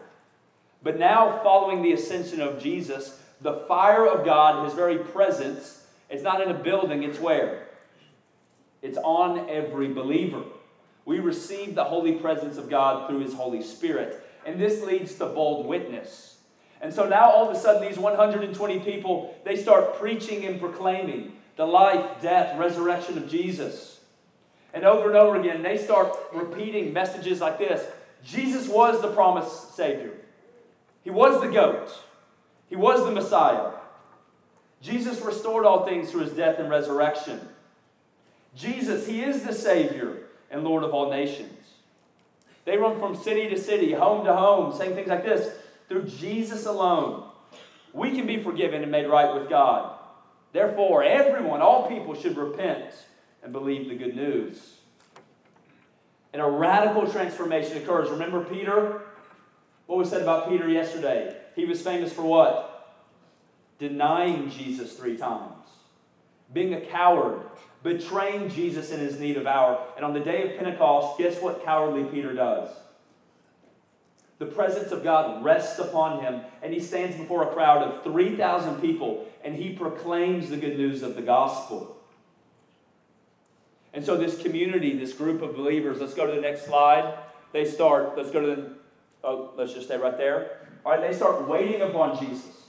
But 0.84 0.98
now, 0.98 1.39
following 1.44 1.82
the 1.82 1.91
ascension 1.91 2.41
of 2.41 2.62
Jesus, 2.62 3.20
the 3.41 3.65
fire 3.68 4.08
of 4.08 4.25
God, 4.25 4.65
his 4.65 4.74
very 4.74 4.98
presence, 4.98 5.86
it's 6.10 6.24
not 6.24 6.41
in 6.41 6.50
a 6.50 6.53
building, 6.53 7.03
it's 7.03 7.20
where? 7.20 7.68
It's 8.82 8.98
on 8.98 9.50
every 9.50 9.94
believer. 9.94 10.44
We 11.06 11.20
receive 11.20 11.75
the 11.75 11.84
holy 11.84 12.13
presence 12.13 12.58
of 12.58 12.70
God 12.70 13.08
through 13.08 13.20
his 13.20 13.34
Holy 13.34 13.62
Spirit. 13.62 14.24
And 14.46 14.60
this 14.60 14.82
leads 14.84 15.15
to 15.15 15.25
bold 15.25 15.68
witness. 15.68 16.38
And 16.82 16.94
so 16.94 17.08
now 17.08 17.30
all 17.30 17.50
of 17.50 17.56
a 17.56 17.60
sudden, 17.60 17.88
these 17.88 18.00
120 18.00 18.80
people, 18.80 19.36
they 19.44 19.56
start 19.56 20.00
preaching 20.00 20.46
and 20.46 20.60
proclaiming 20.60 21.34
the 21.55 21.65
life, 21.65 22.22
death, 22.22 22.58
resurrection 22.58 23.17
of 23.17 23.29
Jesus. 23.29 24.00
And 24.74 24.86
over 24.86 25.10
and 25.10 25.17
over 25.17 25.39
again, 25.39 25.62
they 25.63 25.77
start 25.77 26.17
repeating 26.34 26.93
messages 26.93 27.41
like 27.41 27.58
this 27.58 27.86
Jesus 28.24 28.67
was 28.67 29.01
the 29.01 29.12
promised 29.12 29.75
Savior. 29.75 30.12
He 31.03 31.10
was 31.10 31.41
the 31.41 31.50
goat. 31.50 31.89
He 32.70 32.75
was 32.75 33.03
the 33.03 33.12
Messiah. 33.12 33.72
Jesus 34.81 35.22
restored 35.22 35.65
all 35.65 35.86
things 35.86 36.10
through 36.10 36.22
his 36.22 36.34
death 36.34 36.58
and 36.58 36.70
resurrection. 36.70 37.39
Jesus, 38.55 39.08
he 39.08 39.22
is 39.22 39.43
the 39.43 39.53
Savior 39.53 40.24
and 40.50 40.63
Lord 40.63 40.84
of 40.84 40.93
all 40.93 41.10
nations. 41.10 41.51
They 42.65 42.77
run 42.77 43.00
from 43.00 43.15
city 43.15 43.50
to 43.50 43.60
city, 43.60 43.93
home 43.93 44.25
to 44.25 44.36
home, 44.36 44.75
saying 44.75 44.96
things 44.96 45.08
like 45.08 45.24
this 45.24 45.53
through 45.88 46.03
Jesus 46.03 46.65
alone, 46.65 47.25
we 47.93 48.12
can 48.12 48.25
be 48.25 48.41
forgiven 48.41 48.81
and 48.81 48.91
made 48.91 49.08
right 49.08 49.34
with 49.34 49.50
God. 49.50 49.98
Therefore, 50.51 51.03
everyone, 51.03 51.62
all 51.62 51.88
people 51.88 52.13
should 52.13 52.38
repent 52.38 52.93
and 53.43 53.53
believe 53.53 53.89
the 53.89 53.96
good 53.96 54.15
news. 54.15 54.77
And 56.34 56.41
a 56.41 56.48
radical 56.48 57.10
transformation 57.12 57.77
occurs. 57.77 58.10
Remember 58.10 58.43
Peter? 58.43 59.01
What 59.88 59.98
was 59.98 60.10
said 60.10 60.22
about 60.22 60.50
Peter 60.50 60.70
yesterday? 60.70 61.36
He 61.55 61.65
was 61.65 61.81
famous 61.81 62.13
for 62.13 62.24
what? 62.24 62.98
Denying 63.79 64.50
Jesus 64.50 64.93
three 64.93 65.17
times, 65.17 65.67
being 66.53 66.74
a 66.74 66.81
coward, 66.81 67.41
betraying 67.84 68.50
Jesus 68.50 68.91
in 68.91 69.00
his 69.00 69.20
need 69.20 69.38
of 69.38 69.48
hour. 69.48 69.86
And 69.96 70.05
on 70.05 70.13
the 70.13 70.20
day 70.20 70.50
of 70.50 70.58
Pentecost, 70.58 71.17
guess 71.17 71.41
what 71.41 71.65
cowardly 71.65 72.03
Peter 72.05 72.34
does? 72.34 72.70
The 74.42 74.48
presence 74.48 74.92
of 74.92 75.04
God 75.04 75.44
rests 75.44 75.78
upon 75.78 76.24
him, 76.24 76.42
and 76.64 76.74
he 76.74 76.80
stands 76.80 77.16
before 77.16 77.44
a 77.44 77.54
crowd 77.54 77.84
of 77.84 78.04
3,000 78.04 78.82
people 78.82 79.28
and 79.44 79.56
he 79.56 79.74
proclaims 79.74 80.50
the 80.50 80.58
good 80.58 80.80
news 80.80 81.04
of 81.04 81.16
the 81.16 81.22
gospel. 81.22 81.96
And 83.94 84.04
so, 84.04 84.18
this 84.18 84.42
community, 84.42 84.98
this 84.98 85.14
group 85.14 85.44
of 85.44 85.56
believers, 85.56 86.02
let's 86.02 86.16
go 86.16 86.26
to 86.26 86.34
the 86.34 86.42
next 86.42 86.66
slide. 86.66 87.20
They 87.52 87.66
start, 87.66 88.18
let's 88.18 88.32
go 88.32 88.42
to 88.42 88.48
the, 88.48 88.72
oh, 89.24 89.52
let's 89.58 89.74
just 89.74 89.86
stay 89.86 89.98
right 89.98 90.18
there. 90.18 90.58
All 90.84 90.94
right, 90.94 91.08
they 91.08 91.16
start 91.16 91.48
waiting 91.48 91.84
upon 91.84 92.18
Jesus. 92.18 92.64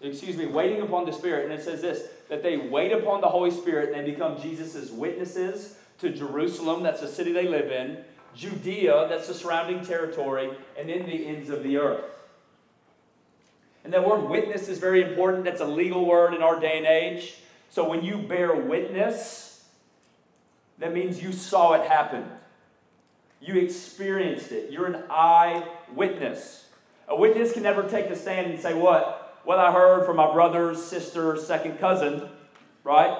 Excuse 0.00 0.36
me, 0.36 0.46
waiting 0.46 0.80
upon 0.80 1.06
the 1.06 1.12
Spirit. 1.12 1.44
And 1.44 1.52
it 1.52 1.62
says 1.62 1.82
this 1.82 2.08
that 2.28 2.42
they 2.42 2.56
wait 2.56 2.90
upon 2.90 3.20
the 3.20 3.28
Holy 3.28 3.52
Spirit 3.52 3.94
and 3.94 4.04
they 4.04 4.10
become 4.10 4.42
Jesus' 4.42 4.90
witnesses 4.90 5.76
to 5.98 6.10
Jerusalem, 6.10 6.82
that's 6.82 7.00
the 7.00 7.06
city 7.06 7.30
they 7.30 7.46
live 7.46 7.70
in, 7.70 7.98
Judea, 8.34 9.06
that's 9.08 9.28
the 9.28 9.34
surrounding 9.34 9.84
territory, 9.84 10.50
and 10.78 10.90
in 10.90 11.06
the 11.06 11.26
ends 11.26 11.50
of 11.50 11.62
the 11.62 11.76
earth. 11.76 12.04
And 13.84 13.92
that 13.92 14.06
word 14.06 14.28
witness 14.28 14.68
is 14.68 14.78
very 14.78 15.02
important. 15.02 15.44
That's 15.44 15.60
a 15.60 15.66
legal 15.66 16.06
word 16.06 16.34
in 16.34 16.42
our 16.42 16.58
day 16.58 16.78
and 16.78 16.86
age. 16.86 17.34
So 17.68 17.88
when 17.88 18.02
you 18.02 18.16
bear 18.16 18.54
witness, 18.54 19.64
that 20.78 20.92
means 20.92 21.22
you 21.22 21.32
saw 21.32 21.74
it 21.74 21.88
happen. 21.88 22.24
You 23.40 23.56
experienced 23.56 24.52
it. 24.52 24.70
You're 24.70 24.86
an 24.86 25.04
eyewitness. 25.10 26.66
A 27.08 27.16
witness 27.16 27.52
can 27.52 27.62
never 27.62 27.86
take 27.86 28.08
the 28.08 28.16
stand 28.16 28.50
and 28.50 28.60
say, 28.60 28.72
What? 28.72 29.20
Well, 29.44 29.60
I 29.60 29.70
heard 29.70 30.06
from 30.06 30.16
my 30.16 30.32
brother's 30.32 30.82
sister, 30.82 31.36
second 31.36 31.78
cousin, 31.78 32.30
right? 32.82 33.18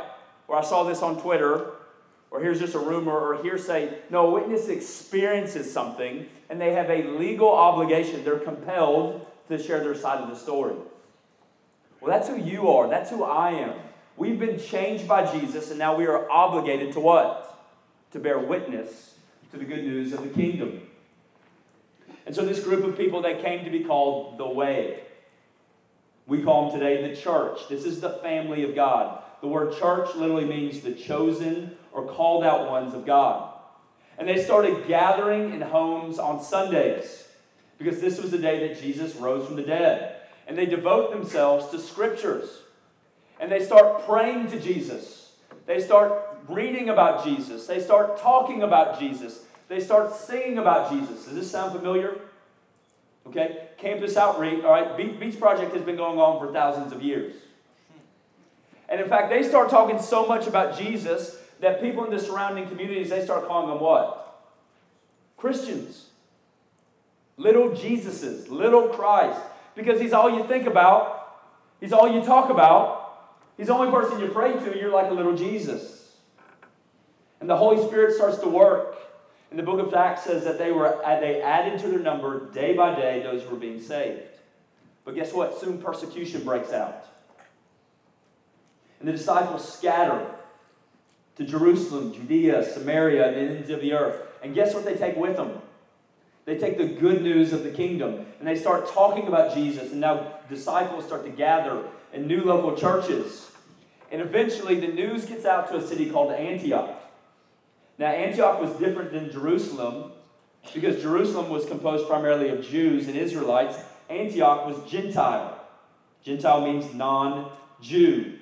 Or 0.48 0.56
I 0.56 0.62
saw 0.62 0.84
this 0.84 1.02
on 1.02 1.20
Twitter, 1.20 1.72
or 2.34 2.40
here's 2.40 2.58
just 2.58 2.74
a 2.74 2.80
rumor 2.80 3.16
or 3.16 3.40
hearsay. 3.44 3.96
No, 4.10 4.26
a 4.26 4.30
witness 4.32 4.66
experiences 4.68 5.72
something 5.72 6.28
and 6.50 6.60
they 6.60 6.72
have 6.72 6.90
a 6.90 7.04
legal 7.16 7.48
obligation. 7.48 8.24
They're 8.24 8.40
compelled 8.40 9.24
to 9.48 9.56
share 9.56 9.78
their 9.78 9.94
side 9.94 10.18
of 10.18 10.28
the 10.28 10.34
story. 10.34 10.74
Well, 12.00 12.10
that's 12.10 12.28
who 12.28 12.36
you 12.36 12.70
are. 12.70 12.88
That's 12.88 13.08
who 13.08 13.22
I 13.22 13.50
am. 13.52 13.74
We've 14.16 14.38
been 14.38 14.58
changed 14.58 15.06
by 15.06 15.30
Jesus, 15.32 15.70
and 15.70 15.78
now 15.78 15.94
we 15.94 16.06
are 16.06 16.28
obligated 16.28 16.92
to 16.94 17.00
what? 17.00 17.56
To 18.12 18.18
bear 18.18 18.40
witness 18.40 19.14
to 19.52 19.56
the 19.56 19.64
good 19.64 19.84
news 19.84 20.12
of 20.12 20.24
the 20.24 20.28
kingdom. 20.28 20.82
And 22.26 22.34
so, 22.34 22.44
this 22.44 22.62
group 22.64 22.84
of 22.84 22.96
people 22.96 23.22
that 23.22 23.42
came 23.42 23.64
to 23.64 23.70
be 23.70 23.84
called 23.84 24.38
the 24.38 24.48
Way, 24.48 25.00
we 26.26 26.42
call 26.42 26.70
them 26.70 26.80
today 26.80 27.08
the 27.08 27.16
church. 27.16 27.60
This 27.68 27.84
is 27.84 28.00
the 28.00 28.10
family 28.10 28.64
of 28.64 28.74
God. 28.74 29.22
The 29.40 29.48
word 29.48 29.76
church 29.76 30.14
literally 30.14 30.46
means 30.46 30.80
the 30.80 30.92
chosen 30.92 31.76
or 31.94 32.04
called 32.06 32.44
out 32.44 32.68
ones 32.68 32.92
of 32.92 33.06
God. 33.06 33.52
And 34.18 34.28
they 34.28 34.42
started 34.42 34.86
gathering 34.86 35.54
in 35.54 35.60
homes 35.60 36.18
on 36.18 36.42
Sundays 36.42 37.26
because 37.78 38.00
this 38.00 38.20
was 38.20 38.30
the 38.30 38.38
day 38.38 38.68
that 38.68 38.80
Jesus 38.80 39.16
rose 39.16 39.46
from 39.46 39.56
the 39.56 39.62
dead. 39.62 40.16
And 40.46 40.58
they 40.58 40.66
devote 40.66 41.10
themselves 41.10 41.70
to 41.70 41.78
scriptures. 41.78 42.48
And 43.40 43.50
they 43.50 43.64
start 43.64 44.04
praying 44.06 44.50
to 44.50 44.60
Jesus. 44.60 45.32
They 45.66 45.80
start 45.80 46.22
reading 46.48 46.90
about 46.90 47.24
Jesus. 47.24 47.66
They 47.66 47.80
start 47.80 48.18
talking 48.18 48.62
about 48.62 49.00
Jesus. 49.00 49.44
They 49.68 49.80
start 49.80 50.14
singing 50.14 50.58
about 50.58 50.92
Jesus. 50.92 51.24
Does 51.24 51.34
this 51.34 51.50
sound 51.50 51.72
familiar? 51.72 52.20
Okay, 53.26 53.68
campus 53.78 54.18
outreach, 54.18 54.62
all 54.64 54.72
right, 54.72 54.96
Beach 54.96 55.40
Project 55.40 55.74
has 55.74 55.82
been 55.82 55.96
going 55.96 56.18
on 56.18 56.38
for 56.38 56.52
thousands 56.52 56.92
of 56.92 57.02
years. 57.02 57.34
And 58.86 59.00
in 59.00 59.08
fact, 59.08 59.30
they 59.30 59.42
start 59.42 59.70
talking 59.70 59.98
so 59.98 60.26
much 60.26 60.46
about 60.46 60.78
Jesus 60.78 61.38
that 61.60 61.80
people 61.80 62.04
in 62.04 62.10
the 62.10 62.18
surrounding 62.18 62.68
communities, 62.68 63.10
they 63.10 63.24
start 63.24 63.46
calling 63.46 63.68
them 63.68 63.80
what? 63.80 64.42
Christians. 65.36 66.06
Little 67.36 67.70
Jesuses, 67.70 68.48
little 68.48 68.88
Christ. 68.88 69.40
Because 69.74 70.00
he's 70.00 70.12
all 70.12 70.30
you 70.30 70.44
think 70.44 70.66
about, 70.66 71.42
he's 71.80 71.92
all 71.92 72.08
you 72.08 72.22
talk 72.22 72.48
about, 72.48 73.34
he's 73.56 73.66
the 73.66 73.74
only 73.74 73.90
person 73.90 74.20
you 74.20 74.28
pray 74.28 74.52
to, 74.52 74.78
you're 74.78 74.92
like 74.92 75.10
a 75.10 75.14
little 75.14 75.36
Jesus. 75.36 76.12
And 77.40 77.50
the 77.50 77.56
Holy 77.56 77.84
Spirit 77.86 78.14
starts 78.14 78.38
to 78.38 78.48
work. 78.48 78.96
And 79.50 79.58
the 79.58 79.64
book 79.64 79.78
of 79.78 79.92
Acts 79.94 80.24
says 80.24 80.44
that 80.44 80.58
they 80.58 80.72
were 80.72 81.04
uh, 81.04 81.20
they 81.20 81.40
added 81.40 81.78
to 81.80 81.88
their 81.88 82.00
number 82.00 82.50
day 82.52 82.74
by 82.74 82.94
day 82.94 83.22
those 83.22 83.42
who 83.42 83.50
were 83.50 83.56
being 83.56 83.80
saved. 83.80 84.22
But 85.04 85.14
guess 85.14 85.32
what? 85.32 85.60
Soon 85.60 85.78
persecution 85.78 86.42
breaks 86.42 86.72
out. 86.72 87.04
And 88.98 89.06
the 89.06 89.12
disciples 89.12 89.70
scatter 89.70 90.33
to 91.36 91.44
Jerusalem, 91.44 92.12
Judea, 92.12 92.64
Samaria, 92.64 93.28
and 93.28 93.36
the 93.36 93.56
ends 93.56 93.70
of 93.70 93.80
the 93.80 93.92
earth. 93.92 94.20
And 94.42 94.54
guess 94.54 94.74
what 94.74 94.84
they 94.84 94.94
take 94.94 95.16
with 95.16 95.36
them? 95.36 95.60
They 96.44 96.58
take 96.58 96.76
the 96.76 96.86
good 96.86 97.22
news 97.22 97.52
of 97.52 97.64
the 97.64 97.70
kingdom 97.70 98.26
and 98.38 98.46
they 98.46 98.56
start 98.56 98.86
talking 98.88 99.26
about 99.26 99.54
Jesus. 99.54 99.92
And 99.92 100.00
now 100.00 100.38
disciples 100.48 101.06
start 101.06 101.24
to 101.24 101.30
gather 101.30 101.84
in 102.12 102.26
new 102.26 102.42
local 102.42 102.76
churches. 102.76 103.50
And 104.12 104.20
eventually 104.20 104.78
the 104.78 104.88
news 104.88 105.24
gets 105.24 105.44
out 105.44 105.68
to 105.68 105.76
a 105.76 105.86
city 105.86 106.10
called 106.10 106.32
Antioch. 106.32 107.00
Now, 107.98 108.08
Antioch 108.08 108.60
was 108.60 108.70
different 108.72 109.12
than 109.12 109.30
Jerusalem 109.30 110.12
because 110.72 111.00
Jerusalem 111.00 111.48
was 111.48 111.64
composed 111.64 112.08
primarily 112.08 112.48
of 112.48 112.62
Jews 112.62 113.06
and 113.08 113.16
Israelites. 113.16 113.78
Antioch 114.10 114.66
was 114.66 114.90
Gentile. 114.90 115.60
Gentile 116.22 116.60
means 116.60 116.92
non 116.94 117.52
Jew. 117.80 118.33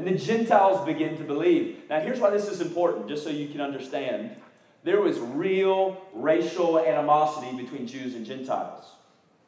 And 0.00 0.08
the 0.08 0.18
Gentiles 0.18 0.82
begin 0.86 1.18
to 1.18 1.24
believe. 1.24 1.82
Now, 1.90 2.00
here's 2.00 2.18
why 2.18 2.30
this 2.30 2.48
is 2.48 2.62
important, 2.62 3.06
just 3.06 3.22
so 3.22 3.28
you 3.28 3.48
can 3.48 3.60
understand. 3.60 4.34
There 4.82 4.98
was 4.98 5.18
real 5.18 6.00
racial 6.14 6.78
animosity 6.78 7.54
between 7.54 7.86
Jews 7.86 8.14
and 8.14 8.24
Gentiles. 8.24 8.86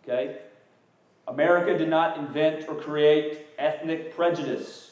Okay? 0.04 0.36
America 1.26 1.78
did 1.78 1.88
not 1.88 2.18
invent 2.18 2.68
or 2.68 2.74
create 2.74 3.46
ethnic 3.56 4.14
prejudice. 4.14 4.90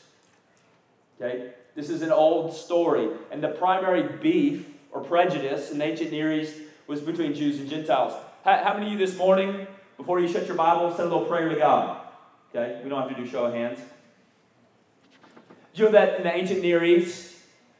Okay? 1.20 1.50
This 1.74 1.90
is 1.90 2.00
an 2.00 2.10
old 2.10 2.56
story. 2.56 3.10
And 3.30 3.44
the 3.44 3.48
primary 3.48 4.16
beef 4.16 4.66
or 4.92 5.02
prejudice 5.02 5.70
in 5.70 5.76
the 5.76 5.84
ancient 5.84 6.10
Near 6.10 6.32
East 6.32 6.54
was 6.86 7.02
between 7.02 7.34
Jews 7.34 7.58
and 7.58 7.68
Gentiles. 7.68 8.14
How, 8.46 8.64
how 8.64 8.72
many 8.72 8.86
of 8.86 8.92
you 8.92 9.06
this 9.06 9.18
morning, 9.18 9.66
before 9.98 10.20
you 10.20 10.28
shut 10.28 10.46
your 10.46 10.56
Bible, 10.56 10.90
said 10.92 11.00
a 11.00 11.10
little 11.10 11.26
prayer 11.26 11.50
to 11.50 11.56
God? 11.56 12.00
Okay? 12.48 12.80
We 12.82 12.88
don't 12.88 13.06
have 13.06 13.14
to 13.14 13.22
do 13.22 13.30
show 13.30 13.44
of 13.44 13.52
hands. 13.52 13.78
You 15.74 15.84
know 15.84 15.92
that 15.92 16.16
in 16.16 16.24
the 16.24 16.34
ancient 16.34 16.62
Near 16.62 16.84
East, 16.84 17.36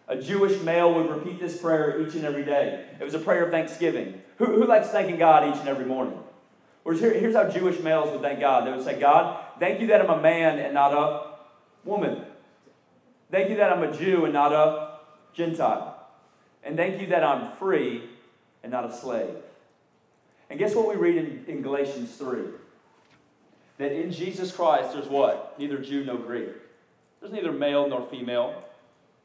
a 0.09 0.16
Jewish 0.16 0.61
male 0.62 0.94
would 0.94 1.11
repeat 1.11 1.40
this 1.40 1.61
prayer 1.61 2.00
each 2.00 2.14
and 2.14 2.25
every 2.25 2.44
day? 2.44 2.87
It 2.99 3.04
was 3.04 3.14
a 3.14 3.18
prayer 3.18 3.44
of 3.44 3.50
thanksgiving. 3.50 4.23
Who, 4.38 4.47
who 4.47 4.66
likes 4.66 4.88
thanking 4.88 5.18
God 5.18 5.49
each 5.49 5.61
and 5.61 5.68
every 5.68 5.85
morning? 5.85 6.18
Whereas 6.82 7.00
here, 7.00 7.12
here's 7.12 7.35
how 7.35 7.49
Jewish 7.49 7.80
males 7.80 8.11
would 8.11 8.23
thank 8.23 8.40
God. 8.40 8.66
They 8.66 8.73
would 8.73 8.85
say, 8.85 8.99
God, 8.99 9.44
thank 9.59 9.80
you 9.80 9.88
that 9.88 10.00
I'm 10.00 10.18
a 10.18 10.20
man 10.20 10.59
and 10.59 10.73
not 10.73 10.92
a 10.92 11.30
woman. 11.85 12.25
Thank 13.30 13.50
you 13.50 13.56
that 13.56 13.73
I'm 13.73 13.82
a 13.82 13.97
Jew 13.97 14.25
and 14.25 14.32
not 14.32 14.52
a 14.52 14.99
Gentile. 15.35 15.97
And 16.64 16.76
thank 16.76 17.00
you 17.00 17.06
that 17.09 17.23
I'm 17.23 17.52
free 17.52 18.02
and 18.62 18.73
not 18.73 18.85
a 18.85 18.92
slave. 18.92 19.37
And 20.49 20.59
guess 20.59 20.75
what 20.75 20.88
we 20.88 20.97
read 20.97 21.16
in, 21.16 21.44
in 21.47 21.62
Galatians 21.62 22.16
3? 22.16 22.40
That 23.78 23.92
in 23.92 24.11
Jesus 24.11 24.52
Christ 24.52 24.92
there's 24.92 25.06
what? 25.06 25.54
Neither 25.59 25.78
Jew 25.78 26.04
nor 26.04 26.16
Greek. 26.16 26.49
There's 27.20 27.32
neither 27.32 27.52
male 27.52 27.88
nor 27.88 28.02
female. 28.02 28.64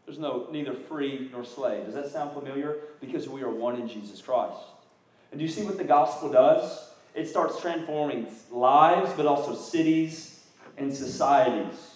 There's 0.06 0.20
no 0.20 0.48
neither 0.52 0.74
free 0.74 1.30
nor 1.32 1.44
slave. 1.44 1.86
Does 1.86 1.96
that 1.96 2.12
sound 2.12 2.34
familiar? 2.34 2.78
Because 3.02 3.28
we 3.28 3.42
are 3.42 3.50
one 3.50 3.80
in 3.80 3.88
Jesus 3.88 4.22
Christ. 4.22 4.60
And 5.32 5.40
do 5.40 5.46
you 5.46 5.52
see 5.52 5.64
what 5.64 5.78
the 5.78 5.84
gospel 5.84 6.32
does? 6.32 6.92
It 7.14 7.28
starts 7.28 7.60
transforming 7.62 8.28
lives, 8.52 9.14
but 9.16 9.26
also 9.26 9.56
cities 9.56 10.44
and 10.78 10.94
societies. 10.94 11.96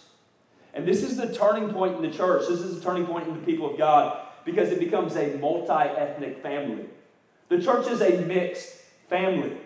And 0.73 0.87
this 0.87 1.03
is 1.03 1.17
the 1.17 1.33
turning 1.33 1.69
point 1.73 1.97
in 1.97 2.01
the 2.01 2.15
church. 2.15 2.47
This 2.47 2.61
is 2.61 2.75
the 2.75 2.81
turning 2.81 3.05
point 3.05 3.27
in 3.27 3.33
the 3.33 3.45
people 3.45 3.69
of 3.69 3.77
God 3.77 4.19
because 4.45 4.69
it 4.69 4.79
becomes 4.79 5.15
a 5.15 5.35
multi 5.37 5.71
ethnic 5.71 6.41
family. 6.41 6.85
The 7.49 7.61
church 7.61 7.87
is 7.87 8.01
a 8.01 8.21
mixed 8.21 8.75
family. 9.09 9.57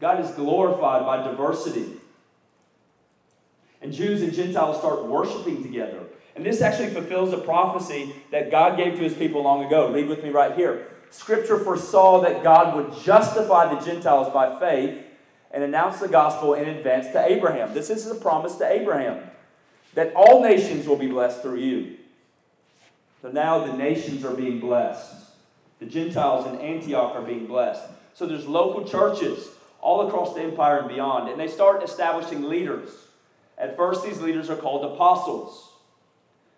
God 0.00 0.24
is 0.24 0.30
glorified 0.32 1.04
by 1.04 1.22
diversity. 1.22 1.99
And 3.90 3.98
Jews 3.98 4.22
and 4.22 4.32
Gentiles 4.32 4.78
start 4.78 5.06
worshiping 5.06 5.64
together. 5.64 5.98
And 6.36 6.46
this 6.46 6.60
actually 6.60 6.90
fulfills 6.90 7.32
a 7.32 7.38
prophecy 7.38 8.14
that 8.30 8.48
God 8.48 8.76
gave 8.76 8.94
to 8.94 9.00
his 9.00 9.14
people 9.14 9.42
long 9.42 9.64
ago. 9.64 9.92
Read 9.92 10.06
with 10.06 10.22
me 10.22 10.30
right 10.30 10.54
here. 10.54 10.86
Scripture 11.10 11.58
foresaw 11.58 12.20
that 12.20 12.44
God 12.44 12.76
would 12.76 13.02
justify 13.02 13.74
the 13.74 13.84
Gentiles 13.84 14.32
by 14.32 14.60
faith 14.60 14.96
and 15.50 15.64
announce 15.64 15.98
the 15.98 16.06
gospel 16.06 16.54
in 16.54 16.68
advance 16.68 17.08
to 17.08 17.24
Abraham. 17.26 17.74
This 17.74 17.90
is 17.90 18.06
a 18.06 18.14
promise 18.14 18.54
to 18.58 18.72
Abraham 18.72 19.28
that 19.94 20.12
all 20.14 20.40
nations 20.40 20.86
will 20.86 20.94
be 20.94 21.08
blessed 21.08 21.42
through 21.42 21.58
you. 21.58 21.96
So 23.22 23.32
now 23.32 23.66
the 23.66 23.72
nations 23.72 24.24
are 24.24 24.34
being 24.34 24.60
blessed. 24.60 25.16
The 25.80 25.86
Gentiles 25.86 26.46
in 26.46 26.60
Antioch 26.60 27.16
are 27.16 27.22
being 27.22 27.48
blessed. 27.48 27.82
So 28.14 28.24
there's 28.24 28.46
local 28.46 28.84
churches 28.84 29.48
all 29.80 30.06
across 30.06 30.34
the 30.34 30.42
empire 30.42 30.78
and 30.78 30.88
beyond, 30.88 31.28
and 31.28 31.40
they 31.40 31.48
start 31.48 31.82
establishing 31.82 32.48
leaders. 32.48 32.90
At 33.60 33.76
first, 33.76 34.02
these 34.02 34.20
leaders 34.20 34.48
are 34.48 34.56
called 34.56 34.84
apostles. 34.94 35.70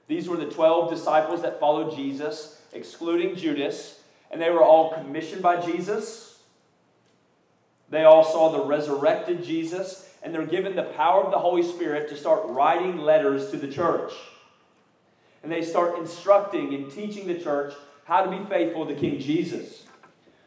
These 0.06 0.28
were 0.28 0.36
the 0.36 0.46
12 0.46 0.88
disciples 0.88 1.42
that 1.42 1.58
followed 1.58 1.96
Jesus, 1.96 2.60
excluding 2.72 3.34
Judas, 3.34 4.00
and 4.30 4.40
they 4.40 4.50
were 4.50 4.62
all 4.62 4.92
commissioned 4.92 5.42
by 5.42 5.60
Jesus. 5.60 6.38
They 7.90 8.04
all 8.04 8.22
saw 8.24 8.52
the 8.52 8.64
resurrected 8.64 9.42
Jesus, 9.42 10.08
and 10.22 10.32
they're 10.32 10.46
given 10.46 10.76
the 10.76 10.84
power 10.84 11.24
of 11.24 11.32
the 11.32 11.40
Holy 11.40 11.64
Spirit 11.64 12.08
to 12.10 12.16
start 12.16 12.46
writing 12.46 12.98
letters 12.98 13.50
to 13.50 13.56
the 13.56 13.68
church. 13.68 14.12
And 15.42 15.50
they 15.50 15.62
start 15.62 15.98
instructing 15.98 16.72
and 16.72 16.90
teaching 16.90 17.26
the 17.26 17.38
church 17.38 17.74
how 18.04 18.24
to 18.24 18.30
be 18.30 18.44
faithful 18.44 18.86
to 18.86 18.94
King 18.94 19.18
Jesus. 19.18 19.84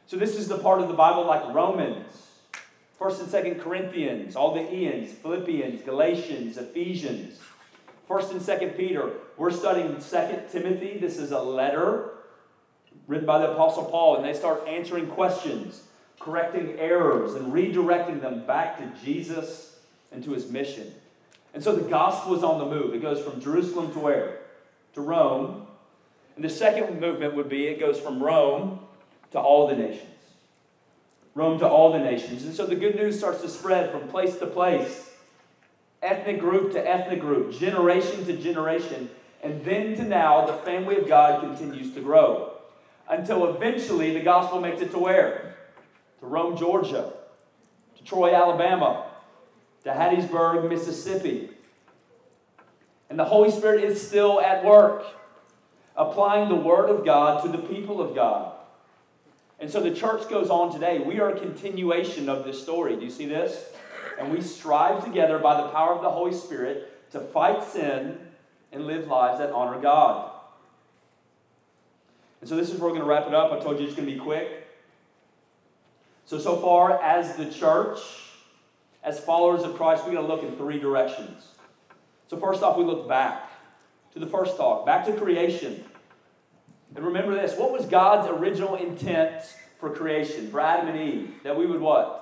So, 0.08 0.16
this 0.16 0.38
is 0.38 0.48
the 0.48 0.58
part 0.58 0.82
of 0.82 0.88
the 0.88 0.94
Bible 0.94 1.26
like 1.26 1.54
Romans, 1.54 2.25
1st 3.00 3.20
and 3.20 3.58
2nd 3.58 3.62
Corinthians, 3.62 4.36
all 4.36 4.54
the 4.54 4.62
Ians, 4.62 5.12
Philippians, 5.12 5.84
Galatians, 5.84 6.58
Ephesians, 6.58 7.40
1st 8.10 8.32
and 8.32 8.42
2nd 8.42 8.78
Peter. 8.78 9.12
We're 9.38 9.52
studying 9.52 9.96
2nd 9.96 10.52
Timothy. 10.52 10.98
This 10.98 11.18
is 11.18 11.32
a 11.32 11.42
letter 11.42 12.12
written 13.08 13.26
by 13.26 13.40
the 13.40 13.52
Apostle 13.52 13.86
Paul, 13.86 14.16
and 14.16 14.26
they 14.26 14.34
start 14.34 14.68
answering 14.68 15.08
questions, 15.08 15.84
correcting 16.20 16.80
errors, 16.80 17.34
and 17.34 17.52
redirecting 17.52 18.22
them 18.22 18.46
back 18.46 18.78
to 18.78 19.04
Jesus 19.04 19.78
and 20.12 20.24
to 20.24 20.32
his 20.32 20.50
mission. 20.50 20.94
And 21.54 21.64
so 21.64 21.76
the 21.76 21.90
gospel 21.90 22.36
is 22.36 22.44
on 22.44 22.60
the 22.60 22.66
move. 22.66 22.94
It 22.94 23.02
goes 23.02 23.22
from 23.22 23.42
Jerusalem 23.42 23.92
to 23.94 24.00
where? 24.00 24.40
To 24.94 25.02
Rome. 25.02 25.68
And 26.36 26.44
the 26.44 26.50
second 26.50 27.00
movement 27.00 27.36
would 27.36 27.50
be 27.50 27.68
it 27.68 27.80
goes 27.80 28.00
from 28.00 28.22
Rome 28.22 28.80
to 29.32 29.40
all 29.40 29.68
the 29.68 29.76
nations. 29.76 30.15
Rome 31.36 31.60
to 31.60 31.68
all 31.68 31.92
the 31.92 32.00
nations. 32.00 32.46
And 32.46 32.56
so 32.56 32.66
the 32.66 32.76
good 32.76 32.96
news 32.96 33.18
starts 33.20 33.42
to 33.42 33.50
spread 33.50 33.92
from 33.92 34.08
place 34.08 34.38
to 34.38 34.48
place, 34.48 35.12
ethnic 36.02 36.40
group 36.40 36.72
to 36.72 36.90
ethnic 36.90 37.20
group, 37.20 37.52
generation 37.52 38.26
to 38.26 38.38
generation. 38.38 39.10
And 39.44 39.64
then 39.64 39.96
to 39.98 40.04
now, 40.04 40.46
the 40.46 40.54
family 40.54 40.98
of 40.98 41.08
God 41.08 41.42
continues 41.42 41.94
to 41.94 42.02
grow 42.02 42.54
until 43.10 43.54
eventually 43.54 44.14
the 44.14 44.22
gospel 44.22 44.60
makes 44.62 44.82
it 44.82 44.92
to 44.92 44.98
where? 44.98 45.58
To 46.22 46.26
Rome, 46.26 46.58
Georgia, 46.58 47.14
to 47.98 48.04
Troy, 48.04 48.34
Alabama, 48.34 49.06
to 49.84 49.90
Hattiesburg, 49.90 50.68
Mississippi. 50.70 51.50
And 53.10 53.20
the 53.20 53.26
Holy 53.26 53.52
Spirit 53.52 53.84
is 53.84 54.02
still 54.02 54.42
at 54.42 54.64
work, 54.64 55.06
applying 55.96 56.50
the 56.50 56.56
Word 56.56 56.90
of 56.90 57.06
God 57.06 57.44
to 57.44 57.50
the 57.50 57.60
people 57.60 58.02
of 58.02 58.16
God. 58.16 58.55
And 59.60 59.70
so 59.70 59.82
the 59.82 59.94
church 59.94 60.30
goes 60.30 60.50
on 60.50 60.72
today. 60.72 61.00
We 61.00 61.20
are 61.20 61.30
a 61.30 61.40
continuation 61.40 62.28
of 62.30 62.44
this 62.44 62.62
story. 62.62 62.96
Do 62.96 63.04
you 63.04 63.12
see 63.12 63.26
this? 63.26 63.70
And 64.20 64.32
we 64.32 64.42
strive 64.42 65.04
together 65.04 65.40
by 65.40 65.62
the 65.62 65.68
power 65.70 65.94
of 65.94 66.02
the 66.02 66.10
Holy 66.10 66.34
Spirit 66.34 67.12
to 67.12 67.20
fight 67.20 67.64
sin 67.64 68.20
and 68.72 68.86
live 68.86 69.08
lives 69.08 69.40
that 69.40 69.52
honor 69.52 69.80
God. 69.80 70.32
And 72.42 72.50
so 72.50 72.56
this 72.56 72.70
is 72.70 72.80
where 72.80 72.90
we're 72.90 72.98
going 72.98 73.02
to 73.02 73.08
wrap 73.08 73.28
it 73.28 73.34
up. 73.34 73.52
I 73.52 73.60
told 73.60 73.80
you 73.80 73.86
it's 73.86 73.96
going 73.96 74.08
to 74.08 74.14
be 74.14 74.20
quick. 74.20 74.68
So, 76.26 76.40
so 76.40 76.58
far 76.58 77.02
as 77.02 77.36
the 77.36 77.50
church, 77.50 78.00
as 79.04 79.20
followers 79.20 79.64
of 79.64 79.76
Christ, 79.76 80.04
we're 80.06 80.14
going 80.14 80.28
to 80.28 80.34
look 80.34 80.44
in 80.44 80.56
three 80.58 80.80
directions. 80.80 81.48
So, 82.28 82.38
first 82.38 82.64
off, 82.64 82.78
we 82.78 82.84
look 82.84 83.08
back 83.08 83.50
to 84.14 84.20
the 84.20 84.28
first 84.28 84.58
talk, 84.58 84.86
back 84.86 85.06
to 85.06 85.14
creation. 85.14 85.86
And 86.96 87.06
remember 87.06 87.34
this 87.34 87.58
what 87.58 87.72
was 87.72 87.86
God's 87.86 88.30
original 88.30 88.76
intent 88.76 89.44
for 89.80 89.90
creation, 89.90 90.50
for 90.50 90.62
Adam 90.62 90.88
and 90.88 90.98
Eve? 90.98 91.32
That 91.44 91.58
we 91.58 91.66
would 91.66 91.82
what? 91.82 92.22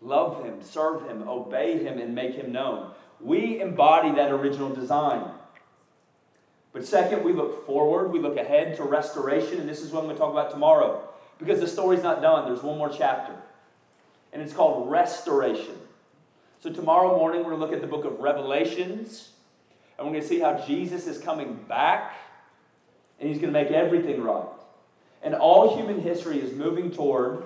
Love 0.00 0.44
Him, 0.44 0.62
serve 0.62 1.08
Him, 1.08 1.26
obey 1.28 1.82
Him, 1.82 1.98
and 1.98 2.14
make 2.14 2.34
Him 2.34 2.52
known. 2.52 2.90
We 3.20 3.60
embody 3.60 4.10
that 4.16 4.30
original 4.30 4.68
design. 4.74 5.30
But 6.72 6.84
second, 6.84 7.24
we 7.24 7.32
look 7.32 7.64
forward, 7.66 8.10
we 8.10 8.18
look 8.18 8.36
ahead 8.36 8.76
to 8.76 8.82
restoration, 8.82 9.60
and 9.60 9.68
this 9.68 9.80
is 9.80 9.92
what 9.92 10.00
I'm 10.00 10.06
going 10.06 10.16
to 10.16 10.20
talk 10.20 10.32
about 10.32 10.50
tomorrow. 10.50 11.08
Because 11.38 11.60
the 11.60 11.68
story's 11.68 12.02
not 12.02 12.20
done, 12.20 12.46
there's 12.46 12.62
one 12.62 12.76
more 12.76 12.90
chapter. 12.90 13.34
And 14.32 14.42
it's 14.42 14.52
called 14.52 14.90
restoration. 14.90 15.76
So 16.60 16.70
tomorrow 16.70 17.16
morning, 17.16 17.44
we're 17.44 17.50
going 17.56 17.60
to 17.60 17.66
look 17.66 17.74
at 17.74 17.80
the 17.80 17.86
book 17.86 18.04
of 18.04 18.18
Revelations, 18.18 19.30
and 19.96 20.06
we're 20.06 20.14
going 20.14 20.22
to 20.22 20.28
see 20.28 20.40
how 20.40 20.54
Jesus 20.66 21.06
is 21.06 21.18
coming 21.18 21.54
back, 21.68 22.12
and 23.20 23.28
he's 23.28 23.38
going 23.38 23.52
to 23.52 23.58
make 23.58 23.70
everything 23.70 24.22
right. 24.22 24.46
And 25.22 25.34
all 25.34 25.76
human 25.76 26.00
history 26.00 26.38
is 26.40 26.52
moving 26.52 26.90
toward 26.90 27.44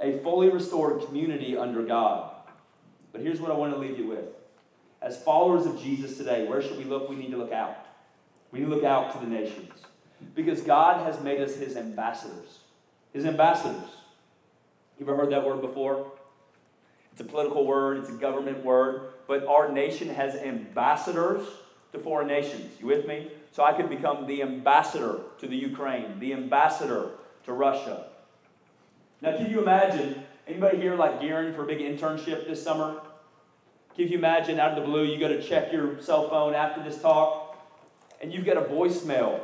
a 0.00 0.18
fully 0.18 0.48
restored 0.48 1.04
community 1.06 1.56
under 1.56 1.82
God. 1.82 2.30
But 3.12 3.20
here's 3.20 3.40
what 3.40 3.50
I 3.50 3.54
want 3.54 3.72
to 3.74 3.78
leave 3.78 3.98
you 3.98 4.06
with. 4.06 4.24
As 5.02 5.22
followers 5.22 5.66
of 5.66 5.80
Jesus 5.80 6.16
today, 6.16 6.46
where 6.46 6.62
should 6.62 6.78
we 6.78 6.84
look? 6.84 7.08
We 7.08 7.16
need 7.16 7.30
to 7.30 7.36
look 7.36 7.52
out. 7.52 7.86
We 8.50 8.60
need 8.60 8.66
to 8.66 8.74
look 8.74 8.84
out 8.84 9.12
to 9.12 9.18
the 9.18 9.26
nations 9.26 9.70
because 10.34 10.60
God 10.62 11.06
has 11.06 11.22
made 11.22 11.40
us 11.40 11.56
his 11.56 11.76
ambassadors. 11.76 12.60
His 13.12 13.24
ambassadors. 13.24 13.90
You 14.98 15.06
ever 15.06 15.16
heard 15.16 15.30
that 15.30 15.44
word 15.44 15.60
before? 15.60 16.12
It's 17.12 17.20
a 17.20 17.24
political 17.24 17.66
word, 17.66 17.98
it's 17.98 18.08
a 18.08 18.12
government 18.12 18.64
word, 18.64 19.12
but 19.26 19.46
our 19.46 19.70
nation 19.72 20.08
has 20.08 20.34
ambassadors 20.36 21.46
to 21.92 21.98
foreign 21.98 22.28
nations. 22.28 22.70
You 22.80 22.86
with 22.86 23.06
me? 23.06 23.30
So 23.52 23.64
I 23.64 23.72
could 23.72 23.88
become 23.88 24.26
the 24.26 24.42
ambassador 24.42 25.20
to 25.38 25.46
the 25.46 25.56
Ukraine, 25.56 26.18
the 26.20 26.32
ambassador 26.32 27.10
to 27.44 27.52
Russia. 27.52 28.06
Now, 29.20 29.36
can 29.36 29.50
you 29.50 29.60
imagine 29.60 30.22
anybody 30.46 30.78
here 30.78 30.94
like 30.94 31.20
gearing 31.20 31.52
for 31.52 31.64
a 31.64 31.66
big 31.66 31.80
internship 31.80 32.46
this 32.46 32.62
summer? 32.62 33.00
Can 33.96 34.08
you 34.08 34.18
imagine 34.18 34.60
out 34.60 34.72
of 34.72 34.76
the 34.76 34.84
blue 34.84 35.04
you 35.04 35.18
go 35.18 35.28
to 35.28 35.42
check 35.42 35.72
your 35.72 36.00
cell 36.00 36.28
phone 36.28 36.54
after 36.54 36.82
this 36.82 37.02
talk 37.02 37.48
and 38.20 38.32
you've 38.32 38.44
got 38.44 38.56
a 38.56 38.62
voicemail, 38.62 39.40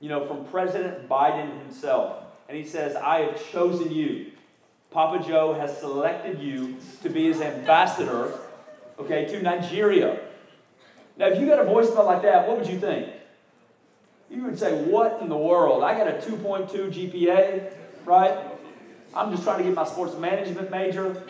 you 0.00 0.08
know, 0.08 0.24
from 0.26 0.44
President 0.46 1.08
Biden 1.08 1.60
himself. 1.60 2.24
And 2.48 2.56
he 2.56 2.64
says, 2.64 2.96
I 2.96 3.20
have 3.20 3.52
chosen 3.52 3.90
you. 3.90 4.32
Papa 4.90 5.24
Joe 5.26 5.54
has 5.54 5.78
selected 5.78 6.40
you 6.40 6.76
to 7.02 7.08
be 7.08 7.24
his 7.24 7.40
ambassador, 7.40 8.32
okay, 8.98 9.24
to 9.26 9.42
Nigeria. 9.42 10.20
Now, 11.16 11.26
if 11.26 11.40
you 11.40 11.46
got 11.46 11.60
a 11.60 11.64
voicemail 11.64 12.06
like 12.06 12.22
that, 12.22 12.48
what 12.48 12.58
would 12.58 12.68
you 12.68 12.78
think? 12.78 13.08
You 14.30 14.42
would 14.44 14.58
say, 14.58 14.82
What 14.84 15.20
in 15.20 15.28
the 15.28 15.36
world? 15.36 15.84
I 15.84 15.96
got 15.96 16.08
a 16.08 16.12
2.2 16.12 16.92
GPA, 16.92 17.72
right? 18.04 18.38
I'm 19.14 19.30
just 19.30 19.44
trying 19.44 19.58
to 19.58 19.64
get 19.64 19.74
my 19.74 19.84
sports 19.84 20.16
management 20.16 20.70
major. 20.70 21.22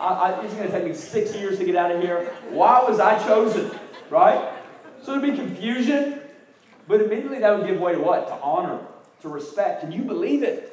I, 0.00 0.06
I, 0.06 0.44
it's 0.44 0.54
going 0.54 0.66
to 0.66 0.72
take 0.72 0.84
me 0.84 0.94
six 0.94 1.34
years 1.34 1.58
to 1.58 1.64
get 1.64 1.76
out 1.76 1.92
of 1.92 2.02
here. 2.02 2.34
Why 2.50 2.82
was 2.82 2.98
I 2.98 3.22
chosen? 3.24 3.70
right? 4.10 4.52
So 5.02 5.12
there'd 5.18 5.22
be 5.22 5.36
confusion, 5.36 6.20
but 6.86 7.00
immediately 7.00 7.40
that 7.40 7.58
would 7.58 7.66
give 7.66 7.80
way 7.80 7.92
to 7.92 8.00
what? 8.00 8.28
To 8.28 8.34
honor, 8.34 8.80
to 9.22 9.28
respect. 9.28 9.80
Can 9.80 9.92
you 9.92 10.02
believe 10.02 10.42
it? 10.42 10.70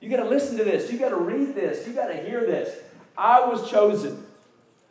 You 0.00 0.10
got 0.10 0.16
to 0.16 0.28
listen 0.28 0.56
to 0.58 0.64
this. 0.64 0.90
You 0.90 0.98
got 0.98 1.10
to 1.10 1.16
read 1.16 1.54
this. 1.54 1.86
You 1.86 1.92
got 1.94 2.08
to 2.08 2.16
hear 2.16 2.40
this. 2.40 2.76
I 3.16 3.40
was 3.46 3.70
chosen 3.70 4.26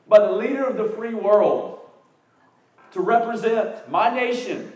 by 0.08 0.20
the 0.20 0.32
leader 0.32 0.64
of 0.64 0.78
the 0.78 0.86
free 0.96 1.14
world 1.14 1.71
to 2.92 3.02
represent 3.02 3.90
my 3.90 4.14
nation, 4.14 4.74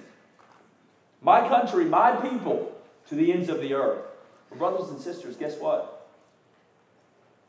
my 1.22 1.48
country, 1.48 1.86
my 1.86 2.16
people 2.16 2.72
to 3.10 3.16
the 3.16 3.32
ends 3.32 3.50
of 3.50 3.62
the 3.62 3.74
earth. 3.74 4.04
Well, 4.50 4.60
brothers 4.60 4.90
and 4.90 5.00
sisters, 5.00 5.36
guess 5.36 5.58
what? 5.58 6.10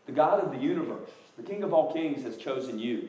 The 0.07 0.13
God 0.13 0.43
of 0.43 0.53
the 0.53 0.59
universe, 0.59 1.11
the 1.37 1.43
King 1.43 1.63
of 1.63 1.73
all 1.73 1.93
kings, 1.93 2.23
has 2.25 2.37
chosen 2.37 2.79
you. 2.79 3.09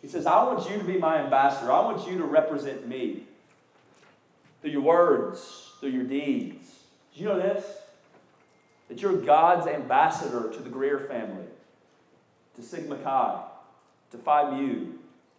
He 0.00 0.08
says, 0.08 0.26
I 0.26 0.44
want 0.44 0.70
you 0.70 0.78
to 0.78 0.84
be 0.84 0.98
my 0.98 1.18
ambassador. 1.18 1.72
I 1.72 1.80
want 1.80 2.08
you 2.08 2.18
to 2.18 2.24
represent 2.24 2.86
me 2.86 3.24
through 4.60 4.70
your 4.70 4.82
words, 4.82 5.72
through 5.80 5.90
your 5.90 6.04
deeds. 6.04 6.66
Do 7.14 7.20
you 7.20 7.26
know 7.26 7.38
this? 7.38 7.64
That 8.88 9.02
you're 9.02 9.16
God's 9.16 9.66
ambassador 9.66 10.50
to 10.52 10.62
the 10.62 10.70
Greer 10.70 10.98
family, 11.00 11.44
to 12.56 12.62
Sigma 12.62 12.96
Chi, 12.96 13.42
to 14.12 14.18
Phi 14.18 14.50
Mu, 14.50 14.97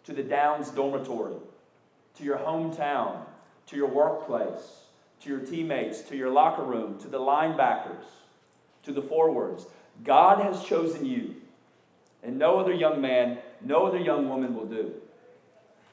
to 0.10 0.16
the 0.16 0.24
Downs 0.24 0.72
dormitory, 0.72 1.36
to 2.18 2.24
your 2.24 2.40
hometown, 2.40 3.20
to 3.68 3.76
your 3.76 3.88
workplace, 3.88 4.86
to 5.22 5.30
your 5.30 5.40
teammates, 5.40 6.02
to 6.02 6.18
your 6.18 6.32
locker 6.32 6.64
room, 6.64 6.98
to 7.02 7.08
the 7.08 7.20
linebackers, 7.20 8.06
to 8.82 8.92
the 8.92 9.04
forwards. 9.04 9.68
God 10.04 10.42
has 10.42 10.64
chosen 10.64 11.06
you, 11.06 11.36
and 12.24 12.40
no 12.40 12.58
other 12.58 12.74
young 12.74 13.00
man 13.00 13.38
no 13.62 13.86
other 13.86 14.00
young 14.00 14.30
woman 14.30 14.56
will 14.56 14.66
do. 14.66 14.94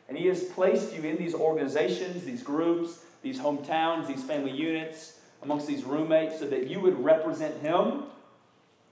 And 0.09 0.17
He 0.17 0.29
has 0.29 0.45
placed 0.45 0.95
you 0.95 1.03
in 1.03 1.17
these 1.17 1.35
organizations, 1.35 2.25
these 2.25 2.43
groups, 2.43 3.01
these 3.23 3.41
hometowns, 3.41 4.07
these 4.07 4.23
family 4.23 4.53
units, 4.53 5.19
amongst 5.43 5.67
these 5.67 5.85
roommates, 5.85 6.39
so 6.39 6.47
that 6.47 6.69
you 6.69 6.81
would 6.81 7.03
represent 7.05 7.61
Him 7.61 8.05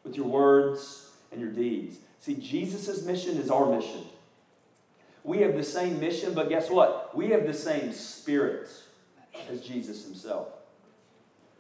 with 0.02 0.16
your 0.16 0.26
words 0.26 1.12
and 1.32 1.40
your 1.40 1.50
deeds. 1.50 1.98
See, 2.18 2.34
Jesus' 2.34 3.04
mission 3.04 3.36
is 3.36 3.50
our 3.50 3.66
mission. 3.66 4.02
We 5.24 5.38
have 5.38 5.56
the 5.56 5.64
same 5.64 5.98
mission, 5.98 6.34
but 6.34 6.48
guess 6.48 6.70
what? 6.70 7.16
We 7.16 7.30
have 7.30 7.46
the 7.46 7.54
same 7.54 7.92
spirit 7.92 8.68
as 9.50 9.60
Jesus 9.60 10.04
himself. 10.04 10.48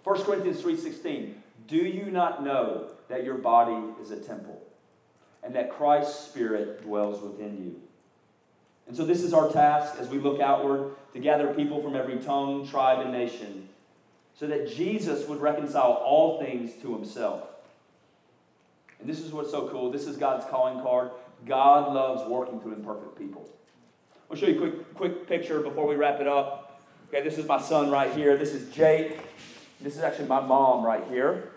1 0.04 0.22
Corinthians 0.24 0.60
3:16 0.60 1.34
Do 1.66 1.78
you 1.78 2.10
not 2.10 2.44
know 2.44 2.90
that 3.08 3.24
your 3.24 3.36
body 3.36 3.92
is 4.00 4.10
a 4.10 4.16
temple 4.16 4.60
and 5.44 5.54
that 5.54 5.70
Christ's 5.70 6.24
Spirit 6.24 6.82
dwells 6.82 7.22
within 7.22 7.62
you. 7.62 7.80
And 8.86 8.96
so, 8.96 9.04
this 9.04 9.22
is 9.22 9.32
our 9.32 9.50
task 9.50 9.96
as 9.98 10.08
we 10.08 10.18
look 10.18 10.40
outward 10.40 10.94
to 11.12 11.18
gather 11.20 11.52
people 11.54 11.82
from 11.82 11.94
every 11.94 12.18
tongue, 12.18 12.66
tribe, 12.66 13.00
and 13.00 13.12
nation, 13.12 13.68
so 14.34 14.46
that 14.46 14.74
Jesus 14.74 15.28
would 15.28 15.40
reconcile 15.40 15.92
all 15.92 16.40
things 16.40 16.72
to 16.82 16.94
himself. 16.94 17.44
And 19.00 19.08
this 19.08 19.20
is 19.20 19.32
what's 19.32 19.50
so 19.50 19.68
cool. 19.68 19.90
This 19.90 20.06
is 20.06 20.16
God's 20.16 20.44
calling 20.46 20.82
card. 20.82 21.10
God 21.46 21.92
loves 21.92 22.28
working 22.28 22.60
through 22.60 22.74
imperfect 22.74 23.18
people. 23.18 23.48
I'll 24.30 24.36
show 24.36 24.46
you 24.46 24.56
a 24.56 24.58
quick, 24.58 24.94
quick 24.94 25.28
picture 25.28 25.60
before 25.60 25.86
we 25.86 25.94
wrap 25.94 26.20
it 26.20 26.26
up. 26.26 26.82
Okay, 27.08 27.22
this 27.22 27.38
is 27.38 27.46
my 27.46 27.60
son 27.60 27.90
right 27.90 28.12
here. 28.12 28.36
This 28.36 28.52
is 28.52 28.74
Jake. 28.74 29.18
This 29.80 29.96
is 29.96 30.02
actually 30.02 30.28
my 30.28 30.40
mom 30.40 30.84
right 30.84 31.04
here. 31.08 31.50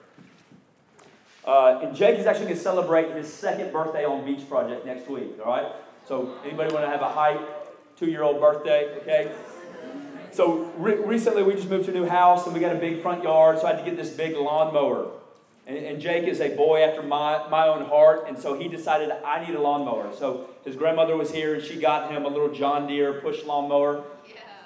Uh, 1.46 1.80
and 1.82 1.96
Jake 1.96 2.20
is 2.20 2.26
actually 2.26 2.46
going 2.46 2.58
to 2.58 2.62
celebrate 2.62 3.12
his 3.12 3.32
second 3.34 3.72
birthday 3.72 4.04
on 4.04 4.26
Beach 4.26 4.48
Project 4.50 4.86
next 4.86 5.10
week, 5.10 5.40
all 5.44 5.50
right? 5.50 5.72
So, 6.06 6.38
anybody 6.44 6.74
want 6.74 6.86
to 6.86 6.92
have 6.92 7.02
a 7.02 7.10
hype 7.10 7.40
two 7.98 8.08
year 8.08 8.24
old 8.24 8.42
birthday, 8.42 8.98
okay? 9.02 9.34
So, 10.32 10.72
re- 10.78 10.98
recently 10.98 11.44
we 11.44 11.56
just 11.56 11.70
moved 11.70 11.86
to 11.86 11.92
a 11.92 11.94
new 11.94 12.06
house 12.06 12.46
and 12.46 12.54
we 12.54 12.60
got 12.60 12.76
a 12.76 12.80
big 12.80 13.02
front 13.02 13.24
yard, 13.24 13.60
so 13.60 13.66
I 13.66 13.74
had 13.74 13.80
to 13.80 13.86
get 13.86 13.96
this 13.96 14.10
big 14.10 14.36
lawnmower. 14.36 15.10
And, 15.68 15.78
and 15.78 16.02
Jake 16.02 16.24
is 16.24 16.40
a 16.40 16.56
boy 16.56 16.82
after 16.82 17.04
my, 17.04 17.48
my 17.50 17.68
own 17.68 17.86
heart, 17.86 18.26
and 18.28 18.40
so 18.40 18.58
he 18.58 18.70
decided 18.70 19.12
I 19.12 19.46
need 19.46 19.54
a 19.54 19.62
lawnmower. 19.62 20.16
So, 20.18 20.50
his 20.64 20.76
grandmother 20.76 21.16
was 21.16 21.32
here 21.32 21.56
and 21.56 21.64
she 21.64 21.78
got 21.78 22.10
him 22.10 22.26
a 22.26 22.30
little 22.30 22.52
John 22.54 22.88
Deere 22.88 23.14
push 23.22 23.44
lawnmower. 23.44 24.04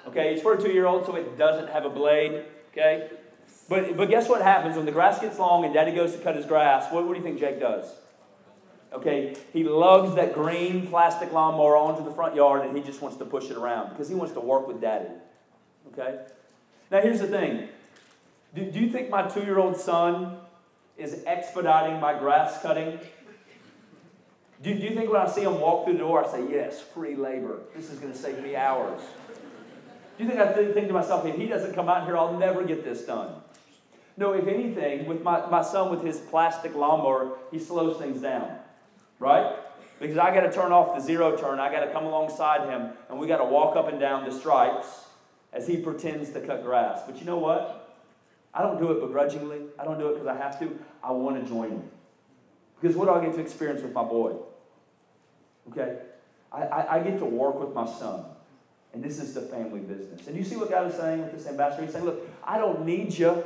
Okay, 0.06 0.32
it's 0.32 0.42
for 0.42 0.54
a 0.54 0.62
two 0.62 0.70
year 0.70 0.86
old, 0.86 1.04
so 1.06 1.14
it 1.16 1.36
doesn't 1.36 1.68
have 1.68 1.84
a 1.84 1.90
blade, 1.90 2.44
okay? 2.70 3.10
But, 3.68 3.96
but 3.96 4.08
guess 4.08 4.28
what 4.28 4.42
happens 4.42 4.76
when 4.76 4.86
the 4.86 4.92
grass 4.92 5.20
gets 5.20 5.38
long 5.38 5.64
and 5.64 5.72
daddy 5.72 5.92
goes 5.92 6.12
to 6.12 6.18
cut 6.18 6.36
his 6.36 6.46
grass? 6.46 6.92
What, 6.92 7.06
what 7.06 7.14
do 7.14 7.18
you 7.18 7.24
think 7.24 7.38
Jake 7.38 7.60
does? 7.60 7.86
Okay, 8.92 9.36
he 9.52 9.64
lugs 9.64 10.14
that 10.16 10.34
green 10.34 10.86
plastic 10.86 11.32
lawnmower 11.32 11.76
onto 11.76 12.04
the 12.04 12.10
front 12.10 12.34
yard 12.34 12.66
and 12.66 12.76
he 12.76 12.82
just 12.82 13.00
wants 13.00 13.16
to 13.16 13.24
push 13.24 13.48
it 13.48 13.56
around 13.56 13.90
because 13.90 14.08
he 14.08 14.14
wants 14.14 14.34
to 14.34 14.40
work 14.40 14.68
with 14.68 14.80
daddy. 14.80 15.08
Okay? 15.92 16.18
Now, 16.90 17.00
here's 17.00 17.20
the 17.20 17.26
thing 17.26 17.68
do, 18.54 18.70
do 18.70 18.80
you 18.80 18.90
think 18.90 19.08
my 19.08 19.26
two 19.26 19.40
year 19.40 19.58
old 19.58 19.76
son 19.76 20.36
is 21.02 21.22
expediting 21.26 22.00
my 22.00 22.16
grass 22.18 22.62
cutting? 22.62 22.98
Do, 24.62 24.72
do 24.72 24.80
you 24.80 24.94
think 24.94 25.10
when 25.10 25.20
I 25.20 25.28
see 25.28 25.42
him 25.42 25.60
walk 25.60 25.84
through 25.84 25.94
the 25.94 25.98
door, 26.00 26.24
I 26.24 26.30
say, 26.30 26.46
Yes, 26.50 26.80
free 26.80 27.16
labor. 27.16 27.60
This 27.74 27.90
is 27.90 27.98
going 27.98 28.12
to 28.12 28.18
save 28.18 28.42
me 28.42 28.54
hours? 28.54 29.00
Do 30.16 30.24
you 30.24 30.30
think 30.30 30.40
I 30.40 30.52
think 30.52 30.86
to 30.88 30.92
myself, 30.92 31.26
if 31.26 31.36
he 31.36 31.46
doesn't 31.46 31.74
come 31.74 31.88
out 31.88 32.04
here, 32.06 32.16
I'll 32.16 32.38
never 32.38 32.62
get 32.62 32.84
this 32.84 33.02
done? 33.02 33.34
No, 34.16 34.32
if 34.32 34.46
anything, 34.46 35.06
with 35.06 35.22
my, 35.22 35.46
my 35.46 35.62
son 35.62 35.90
with 35.90 36.04
his 36.04 36.18
plastic 36.18 36.74
lawnmower, 36.74 37.38
he 37.50 37.58
slows 37.58 37.98
things 37.98 38.20
down, 38.20 38.56
right? 39.18 39.56
Because 39.98 40.18
I 40.18 40.34
got 40.34 40.42
to 40.42 40.52
turn 40.52 40.70
off 40.70 40.94
the 40.94 41.00
zero 41.00 41.36
turn. 41.36 41.58
I 41.58 41.72
got 41.72 41.84
to 41.84 41.92
come 41.92 42.04
alongside 42.04 42.68
him, 42.68 42.90
and 43.08 43.18
we 43.18 43.26
got 43.26 43.38
to 43.38 43.44
walk 43.44 43.74
up 43.74 43.88
and 43.88 43.98
down 43.98 44.28
the 44.28 44.38
stripes 44.38 44.86
as 45.52 45.66
he 45.66 45.78
pretends 45.78 46.30
to 46.30 46.40
cut 46.40 46.62
grass. 46.62 47.00
But 47.06 47.18
you 47.18 47.24
know 47.24 47.38
what? 47.38 47.81
I 48.54 48.62
don't 48.62 48.78
do 48.78 48.92
it 48.92 49.00
begrudgingly. 49.00 49.60
I 49.78 49.84
don't 49.84 49.98
do 49.98 50.08
it 50.08 50.14
because 50.14 50.26
I 50.26 50.36
have 50.36 50.58
to. 50.60 50.78
I 51.02 51.12
want 51.12 51.42
to 51.42 51.48
join 51.48 51.70
him. 51.70 51.90
Because 52.80 52.96
what 52.96 53.06
do 53.06 53.12
I 53.12 53.24
get 53.24 53.34
to 53.34 53.40
experience 53.40 53.82
with 53.82 53.92
my 53.92 54.02
boy? 54.02 54.34
Okay? 55.70 55.98
I, 56.52 56.62
I, 56.62 56.96
I 56.96 57.02
get 57.02 57.18
to 57.18 57.24
work 57.24 57.58
with 57.58 57.74
my 57.74 57.86
son. 57.86 58.24
And 58.92 59.02
this 59.02 59.18
is 59.18 59.32
the 59.32 59.40
family 59.40 59.80
business. 59.80 60.26
And 60.26 60.36
you 60.36 60.44
see 60.44 60.56
what 60.56 60.68
God 60.68 60.90
is 60.90 60.96
saying 60.96 61.22
with 61.22 61.32
this 61.32 61.46
ambassador? 61.46 61.84
He's 61.84 61.92
saying, 61.92 62.04
look, 62.04 62.28
I 62.44 62.58
don't 62.58 62.84
need 62.84 63.16
you 63.16 63.42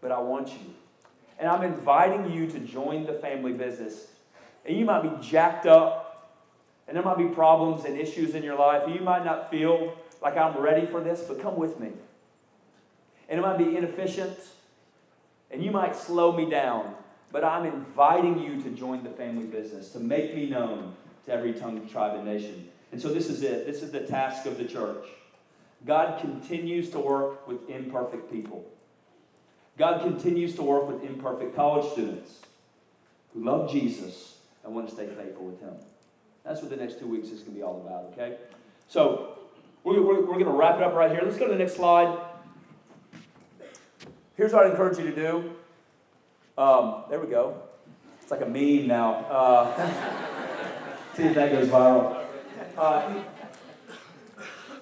but 0.00 0.12
I 0.12 0.20
want 0.20 0.50
you. 0.50 0.74
And 1.38 1.48
I'm 1.48 1.62
inviting 1.62 2.30
you 2.32 2.46
to 2.46 2.58
join 2.60 3.06
the 3.06 3.12
family 3.12 3.52
business. 3.52 4.06
And 4.64 4.76
you 4.76 4.84
might 4.84 5.02
be 5.02 5.10
jacked 5.26 5.66
up, 5.66 6.38
and 6.86 6.96
there 6.96 7.02
might 7.02 7.18
be 7.18 7.26
problems 7.26 7.84
and 7.84 7.98
issues 7.98 8.34
in 8.34 8.42
your 8.42 8.56
life. 8.56 8.82
You 8.88 9.00
might 9.00 9.24
not 9.24 9.50
feel 9.50 9.94
like 10.22 10.36
I'm 10.36 10.56
ready 10.58 10.86
for 10.86 11.00
this, 11.00 11.22
but 11.22 11.40
come 11.40 11.56
with 11.56 11.78
me. 11.80 11.90
And 13.28 13.38
it 13.38 13.42
might 13.42 13.58
be 13.58 13.76
inefficient, 13.76 14.38
and 15.50 15.62
you 15.64 15.70
might 15.70 15.96
slow 15.96 16.32
me 16.32 16.48
down, 16.48 16.94
but 17.32 17.44
I'm 17.44 17.66
inviting 17.66 18.38
you 18.38 18.62
to 18.62 18.70
join 18.70 19.02
the 19.02 19.10
family 19.10 19.46
business, 19.46 19.90
to 19.90 19.98
make 19.98 20.34
me 20.34 20.48
known 20.48 20.94
to 21.26 21.32
every 21.32 21.52
tongue, 21.52 21.88
tribe, 21.88 22.14
and 22.14 22.24
nation. 22.24 22.68
And 22.92 23.02
so 23.02 23.12
this 23.12 23.28
is 23.28 23.42
it. 23.42 23.66
This 23.66 23.82
is 23.82 23.90
the 23.90 24.00
task 24.00 24.46
of 24.46 24.58
the 24.58 24.64
church. 24.64 25.04
God 25.84 26.20
continues 26.20 26.90
to 26.90 26.98
work 26.98 27.46
with 27.46 27.68
imperfect 27.68 28.30
people. 28.32 28.64
God 29.76 30.00
continues 30.00 30.54
to 30.54 30.62
work 30.62 30.88
with 30.88 31.04
imperfect 31.04 31.54
college 31.54 31.90
students 31.92 32.40
who 33.34 33.44
love 33.44 33.70
Jesus 33.70 34.38
and 34.64 34.74
want 34.74 34.88
to 34.88 34.94
stay 34.94 35.06
faithful 35.06 35.44
with 35.46 35.60
Him. 35.60 35.74
That's 36.44 36.60
what 36.60 36.70
the 36.70 36.76
next 36.76 36.98
two 36.98 37.06
weeks 37.06 37.28
is 37.28 37.40
going 37.40 37.52
to 37.52 37.58
be 37.58 37.62
all 37.62 37.82
about, 37.84 38.12
okay? 38.12 38.38
So, 38.88 39.38
we're, 39.84 40.00
we're, 40.00 40.20
we're 40.20 40.38
going 40.38 40.46
to 40.46 40.50
wrap 40.50 40.76
it 40.76 40.82
up 40.82 40.94
right 40.94 41.10
here. 41.10 41.20
Let's 41.22 41.36
go 41.36 41.46
to 41.46 41.52
the 41.52 41.58
next 41.58 41.74
slide. 41.74 42.16
Here's 44.36 44.52
what 44.52 44.66
I 44.66 44.70
encourage 44.70 44.98
you 44.98 45.04
to 45.04 45.14
do. 45.14 45.52
Um, 46.58 47.04
there 47.08 47.18
we 47.18 47.26
go. 47.26 47.62
It's 48.20 48.30
like 48.30 48.42
a 48.42 48.46
meme 48.46 48.86
now. 48.86 49.14
Uh, 49.30 49.74
see 51.14 51.22
if 51.22 51.34
that 51.34 51.52
goes 51.52 51.68
viral. 51.68 52.22
Uh, 52.76 53.22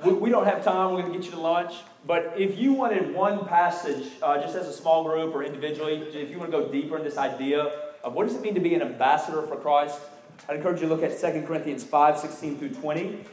we, 0.05 0.13
we 0.13 0.31
don't 0.31 0.45
have 0.45 0.65
time. 0.65 0.93
We're 0.93 1.03
going 1.03 1.13
to 1.13 1.19
get 1.19 1.27
you 1.27 1.31
to 1.33 1.41
lunch. 1.41 1.75
But 2.05 2.35
if 2.37 2.59
you 2.59 2.73
wanted 2.73 3.15
one 3.15 3.47
passage, 3.47 4.09
uh, 4.23 4.43
just 4.43 4.57
as 4.57 4.67
a 4.67 4.73
small 4.73 5.05
group 5.05 5.33
or 5.33 5.45
individually, 5.45 5.99
if 5.99 6.31
you 6.31 6.39
want 6.41 6.51
to 6.51 6.59
go 6.59 6.69
deeper 6.69 6.99
in 6.99 7.05
this 7.05 7.17
idea 7.17 7.63
of 8.03 8.13
what 8.13 8.27
does 8.27 8.35
it 8.35 8.43
mean 8.43 8.55
to 8.55 8.61
be 8.61 8.75
an 8.75 8.83
ambassador 8.83 9.43
for 9.43 9.57
Christ, 9.57 10.01
I'd 10.49 10.57
encourage 10.57 10.81
you 10.81 10.89
to 10.89 10.95
look 10.95 11.05
at 11.05 11.19
2 11.19 11.47
Corinthians 11.47 11.85
5 11.85 12.19
16 12.19 12.59
through 12.59 12.71
20. 12.71 13.25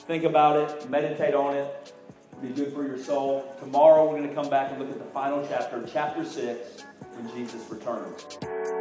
Think 0.00 0.24
about 0.24 0.56
it, 0.56 0.90
meditate 0.90 1.34
on 1.34 1.56
it, 1.56 1.87
be 2.40 2.48
good 2.50 2.72
for 2.72 2.86
your 2.86 2.98
soul. 2.98 3.54
Tomorrow 3.60 4.08
we're 4.08 4.18
going 4.18 4.28
to 4.28 4.34
come 4.34 4.48
back 4.48 4.70
and 4.70 4.80
look 4.80 4.90
at 4.90 4.98
the 4.98 5.04
final 5.04 5.44
chapter, 5.48 5.84
chapter 5.90 6.24
6, 6.24 6.84
when 7.14 7.34
Jesus 7.34 7.68
returns. 7.70 8.77